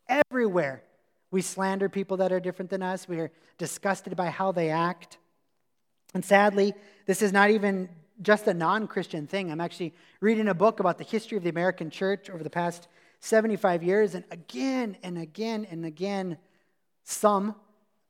[0.08, 0.82] Everywhere
[1.30, 3.06] we slander people that are different than us.
[3.06, 5.18] We are disgusted by how they act.
[6.14, 6.74] And sadly,
[7.06, 7.88] this is not even
[8.20, 9.50] just a non Christian thing.
[9.50, 12.88] I'm actually reading a book about the history of the American church over the past
[13.20, 14.14] 75 years.
[14.14, 16.38] And again and again and again,
[17.04, 17.54] some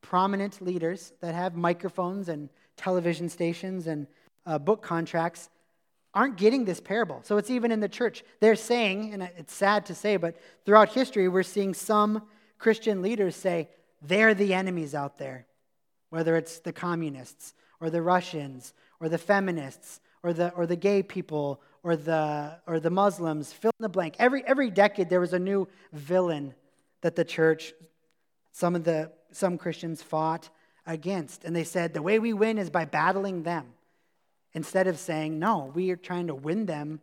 [0.01, 4.07] prominent leaders that have microphones and television stations and
[4.47, 5.49] uh, book contracts
[6.15, 7.21] aren't getting this parable.
[7.25, 8.23] So it's even in the church.
[8.41, 12.23] They're saying, and it's sad to say, but throughout history, we're seeing some
[12.59, 13.69] Christian leaders say
[14.03, 15.47] they're the enemies out there,
[16.11, 21.03] whether it's the communists or the Russians or the feminists or the, or the gay
[21.03, 24.15] people or the, or the Muslims, fill in the blank.
[24.19, 26.55] Every, every decade, there was a new villain
[27.01, 27.73] that the church,
[28.53, 30.49] some of the some Christians fought
[30.87, 31.45] against.
[31.45, 33.67] And they said the way we win is by battling them.
[34.55, 37.01] Instead of saying, no, we are trying to win them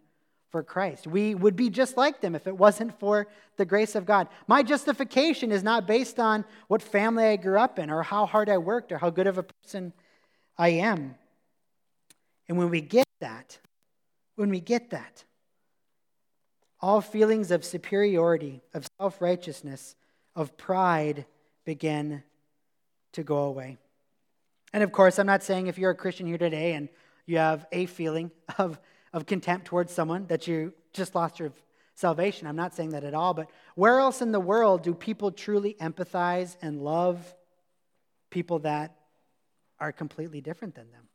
[0.49, 1.07] for Christ.
[1.07, 3.27] We would be just like them if it wasn't for
[3.57, 4.27] the grace of God.
[4.47, 8.49] My justification is not based on what family I grew up in or how hard
[8.49, 9.93] I worked or how good of a person
[10.57, 11.15] I am.
[12.47, 13.59] And when we get that,
[14.35, 15.23] when we get that,
[16.81, 19.95] all feelings of superiority, of self righteousness,
[20.35, 21.25] of pride
[21.65, 22.23] begin
[23.11, 23.77] to go away.
[24.73, 26.89] And of course, I'm not saying if you're a Christian here today and
[27.29, 28.79] you have a feeling of
[29.13, 31.51] of contempt towards someone that you just lost your
[31.95, 32.47] salvation.
[32.47, 35.75] I'm not saying that at all, but where else in the world do people truly
[35.81, 37.35] empathize and love
[38.29, 38.95] people that
[39.79, 41.07] are completely different than them?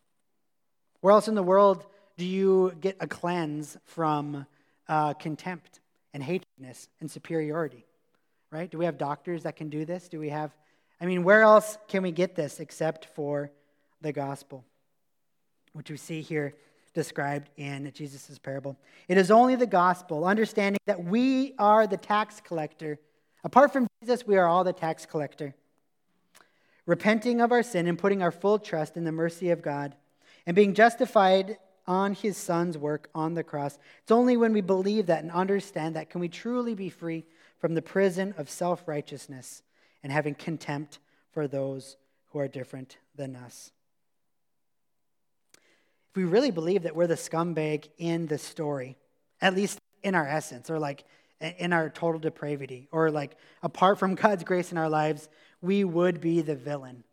[1.01, 1.87] Where else in the world
[2.17, 4.47] do you get a cleanse from
[4.89, 5.81] uh, contempt
[6.13, 7.85] and hatredness and superiority?
[8.51, 8.71] Right?
[8.71, 10.09] Do we have doctors that can do this?
[10.09, 10.55] Do we have,
[11.01, 13.51] I mean, where else can we get this except for
[14.01, 14.65] the gospel?
[15.75, 16.55] Which we see here
[16.95, 18.77] described in Jesus' parable.
[19.09, 22.99] It is only the gospel, understanding that we are the tax collector.
[23.43, 25.55] Apart from Jesus, we are all the tax collector.
[26.87, 29.97] Repenting of our sin and putting our full trust in the mercy of God
[30.47, 33.79] and being justified on his son's work on the cross.
[34.03, 37.25] It's only when we believe that and understand that can we truly be free
[37.59, 39.63] from the prison of self righteousness
[40.03, 41.01] and having contempt
[41.33, 41.97] for those
[42.31, 43.73] who are different than us
[46.15, 48.97] we really believe that we're the scumbag in the story,
[49.41, 51.05] at least in our essence, or like
[51.41, 55.29] in our total depravity, or like apart from God's grace in our lives,
[55.61, 57.05] we would be the villain.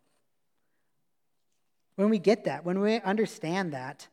[1.96, 4.08] When we get that, when we understand that,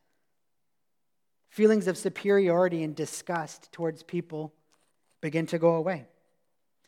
[1.49, 4.53] feelings of superiority and disgust towards people
[5.21, 6.05] begin to go away.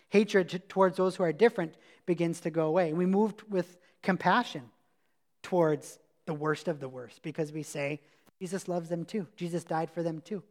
[0.09, 1.75] Hatred towards those who are different
[2.05, 2.93] begins to go away.
[2.93, 4.63] We move with compassion
[5.41, 7.99] towards the worst of the worst because we say,
[8.39, 9.27] Jesus loves them too.
[9.35, 10.43] Jesus died for them too.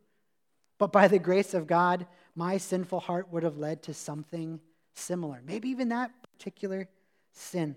[0.79, 4.61] But by the grace of God, my sinful heart would have led to something
[4.95, 6.89] similar, maybe even that particular
[7.33, 7.77] sin.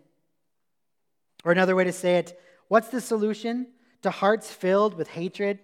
[1.44, 3.68] Or another way to say it, what's the solution
[4.04, 5.60] to hearts filled with hatred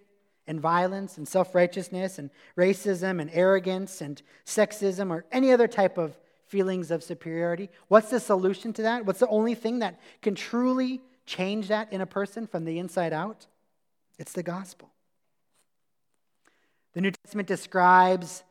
[0.48, 5.98] and violence and self righteousness and racism and arrogance and sexism or any other type
[5.98, 6.18] of
[6.48, 7.70] feelings of superiority?
[7.88, 9.06] What's the solution to that?
[9.06, 13.14] What's the only thing that can truly change that in a person from the inside
[13.14, 13.46] out?
[14.18, 14.90] It's the gospel.
[16.94, 18.44] The New Testament describes,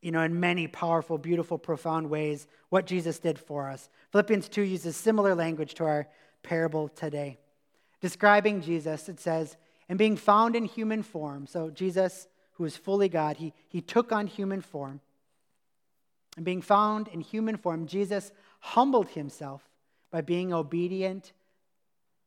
[0.00, 3.88] you know, in many powerful, beautiful, profound ways what Jesus did for us.
[4.10, 6.08] Philippians 2 uses similar language to our
[6.42, 7.38] parable today.
[8.00, 9.56] Describing Jesus, it says,
[9.88, 11.46] and being found in human form.
[11.46, 15.00] So Jesus, who is fully God, he, he took on human form.
[16.36, 19.62] And being found in human form, Jesus humbled himself
[20.10, 21.32] by being obedient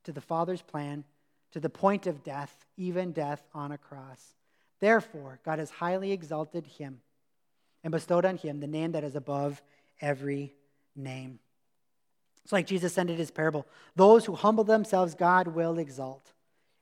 [0.06, 1.04] to the Father's plan
[1.52, 4.34] to the point of death, even death on a cross.
[4.82, 7.00] Therefore, God has highly exalted him
[7.82, 9.62] and bestowed on him the name that is above
[10.02, 10.54] every
[10.98, 11.40] name.
[12.44, 13.66] It's like Jesus ended his parable.
[13.96, 16.34] Those who humble themselves, God will exalt.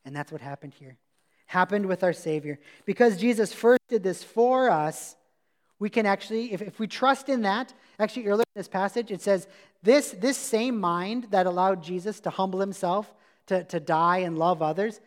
[0.06, 0.98] And that's what happened here.
[1.46, 2.60] Happened with our Savior.
[2.86, 5.16] Because Jesus first did this for us,
[5.78, 9.22] we can actually, if, if we trust in that, actually earlier in this passage, it
[9.22, 9.48] says,
[9.84, 13.14] this, this same mind that allowed Jesus to humble himself,
[13.48, 15.00] to, to die and love others,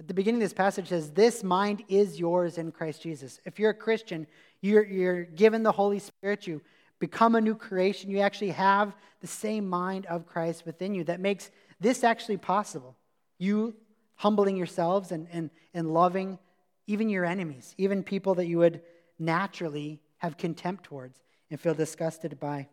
[0.00, 3.38] At the beginning of this passage says, This mind is yours in Christ Jesus.
[3.44, 4.26] If you're a Christian,
[4.62, 6.62] you're, you're given the Holy Spirit, you
[6.98, 11.20] become a new creation, you actually have the same mind of Christ within you that
[11.20, 12.96] makes this actually possible.
[13.38, 13.74] You
[14.16, 16.38] humbling yourselves and, and, and loving
[16.86, 18.80] even your enemies, even people that you would
[19.18, 21.20] naturally have contempt towards
[21.50, 22.68] and feel disgusted by.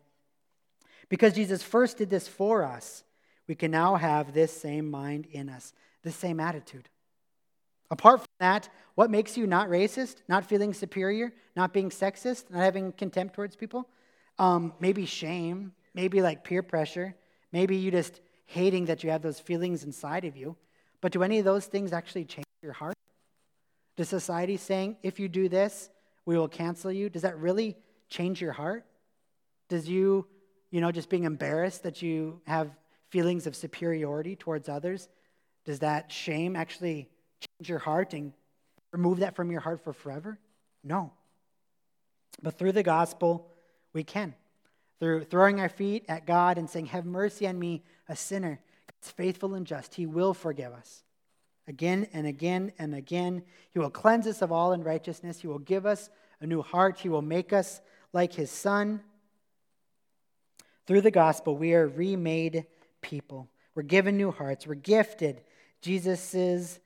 [1.08, 3.04] Because Jesus first did this for us,
[3.46, 6.88] we can now have this same mind in us, this same attitude.
[7.90, 12.60] Apart from that, what makes you not racist, not feeling superior, not being sexist, not
[12.60, 13.88] having contempt towards people?
[14.38, 17.14] Um, maybe shame, maybe like peer pressure,
[17.52, 20.56] maybe you just hating that you have those feelings inside of you.
[21.00, 22.96] But do any of those things actually change your heart?
[23.96, 25.90] Does society saying, if you do this,
[26.26, 27.76] we will cancel you, does that really
[28.08, 28.84] change your heart?
[29.68, 30.26] Does you,
[30.74, 32.68] you know, just being embarrassed that you have
[33.10, 35.08] feelings of superiority towards others,
[35.64, 37.08] does that shame actually
[37.38, 38.32] change your heart and
[38.90, 40.36] remove that from your heart for forever?
[40.82, 41.12] No.
[42.42, 43.46] But through the gospel,
[43.92, 44.34] we can.
[44.98, 48.58] Through throwing our feet at God and saying, Have mercy on me, a sinner.
[48.88, 49.94] God's faithful and just.
[49.94, 51.04] He will forgive us.
[51.68, 53.44] Again and again and again.
[53.70, 55.38] He will cleanse us of all unrighteousness.
[55.38, 56.10] He will give us
[56.40, 56.98] a new heart.
[56.98, 57.80] He will make us
[58.12, 59.02] like his son.
[60.86, 62.66] Through the gospel, we are remade
[63.00, 63.48] people.
[63.74, 64.66] We're given new hearts.
[64.66, 65.40] We're gifted
[65.80, 66.78] Jesus'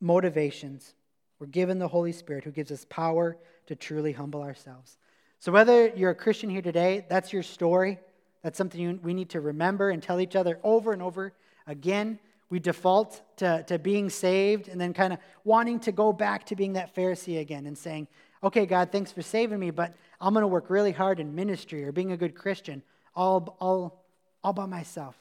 [0.00, 0.94] motivations.
[1.38, 3.36] We're given the Holy Spirit who gives us power
[3.66, 4.96] to truly humble ourselves.
[5.40, 7.98] So, whether you're a Christian here today, that's your story.
[8.42, 11.32] That's something you, we need to remember and tell each other over and over
[11.66, 12.20] again.
[12.48, 16.56] We default to, to being saved and then kind of wanting to go back to
[16.56, 18.08] being that Pharisee again and saying,
[18.44, 21.84] okay, God, thanks for saving me, but I'm going to work really hard in ministry
[21.84, 22.82] or being a good Christian
[23.14, 24.04] all, all,
[24.42, 25.16] all by myself,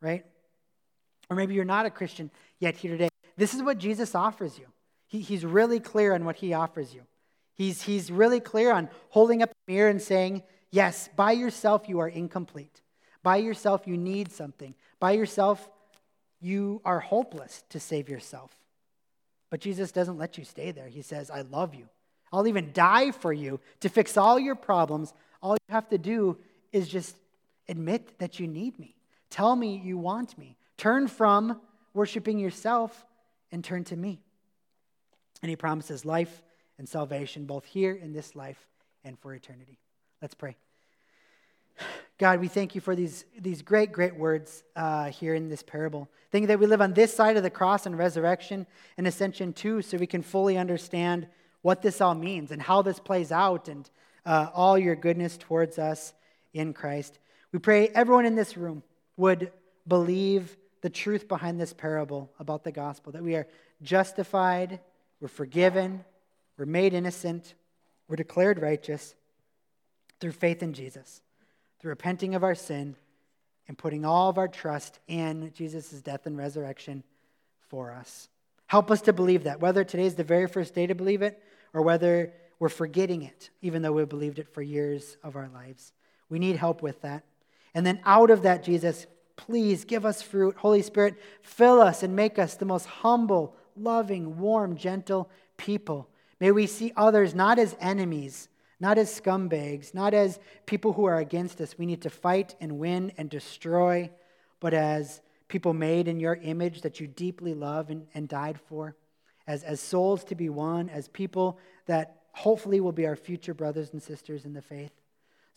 [0.00, 0.24] right?
[1.28, 3.08] Or maybe you're not a Christian yet here today.
[3.36, 4.66] This is what Jesus offers you.
[5.06, 7.02] He, he's really clear on what he offers you.
[7.54, 11.98] He's, he's really clear on holding up a mirror and saying, Yes, by yourself you
[11.98, 12.80] are incomplete.
[13.22, 14.74] By yourself you need something.
[15.00, 15.68] By yourself
[16.40, 18.52] you are hopeless to save yourself.
[19.50, 20.86] But Jesus doesn't let you stay there.
[20.86, 21.88] He says, I love you.
[22.32, 25.12] I'll even die for you to fix all your problems.
[25.42, 26.38] All you have to do
[26.72, 27.16] is just
[27.68, 28.96] admit that you need me.
[29.30, 30.56] Tell me you want me.
[30.76, 31.60] Turn from
[31.94, 33.06] worshiping yourself
[33.52, 34.20] and turn to me.
[35.42, 36.42] And he promises life
[36.78, 38.66] and salvation both here in this life
[39.04, 39.78] and for eternity.
[40.20, 40.56] Let's pray.
[42.18, 46.08] God, we thank you for these, these great, great words uh, here in this parable.
[46.30, 48.66] Thank you that we live on this side of the cross and resurrection
[48.98, 51.26] and ascension too, so we can fully understand
[51.62, 53.88] what this all means and how this plays out and
[54.26, 56.12] uh, all your goodness towards us
[56.52, 57.18] in Christ.
[57.52, 58.82] We pray everyone in this room
[59.16, 59.52] would
[59.86, 63.46] believe the truth behind this parable about the gospel that we are
[63.82, 64.80] justified,
[65.20, 66.04] we're forgiven,
[66.56, 67.54] we're made innocent,
[68.08, 69.14] we're declared righteous
[70.20, 71.22] through faith in Jesus,
[71.80, 72.96] through repenting of our sin
[73.68, 77.04] and putting all of our trust in Jesus' death and resurrection
[77.68, 78.28] for us.
[78.66, 81.42] Help us to believe that, whether today is the very first day to believe it
[81.72, 85.92] or whether we're forgetting it, even though we've believed it for years of our lives.
[86.28, 87.24] We need help with that.
[87.74, 89.06] And then out of that, Jesus,
[89.46, 90.54] Please give us fruit.
[90.58, 96.10] Holy Spirit, fill us and make us the most humble, loving, warm, gentle people.
[96.40, 98.50] May we see others not as enemies,
[98.80, 101.78] not as scumbags, not as people who are against us.
[101.78, 104.10] We need to fight and win and destroy,
[104.60, 108.94] but as people made in your image that you deeply love and, and died for,
[109.46, 113.94] as, as souls to be won, as people that hopefully will be our future brothers
[113.94, 114.92] and sisters in the faith.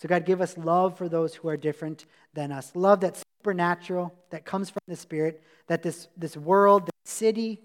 [0.04, 2.74] So, God, give us love for those who are different than us.
[2.76, 7.62] Love that's supernatural, that comes from the Spirit, that this, this world, this city,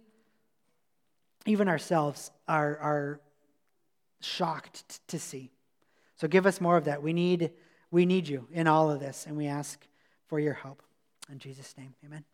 [1.47, 3.21] even ourselves are, are
[4.21, 5.51] shocked t- to see.
[6.15, 7.03] So, give us more of that.
[7.03, 7.51] We need,
[7.91, 9.85] we need you in all of this, and we ask
[10.29, 10.85] for your help.
[11.33, 12.25] In Jesus' name, amen.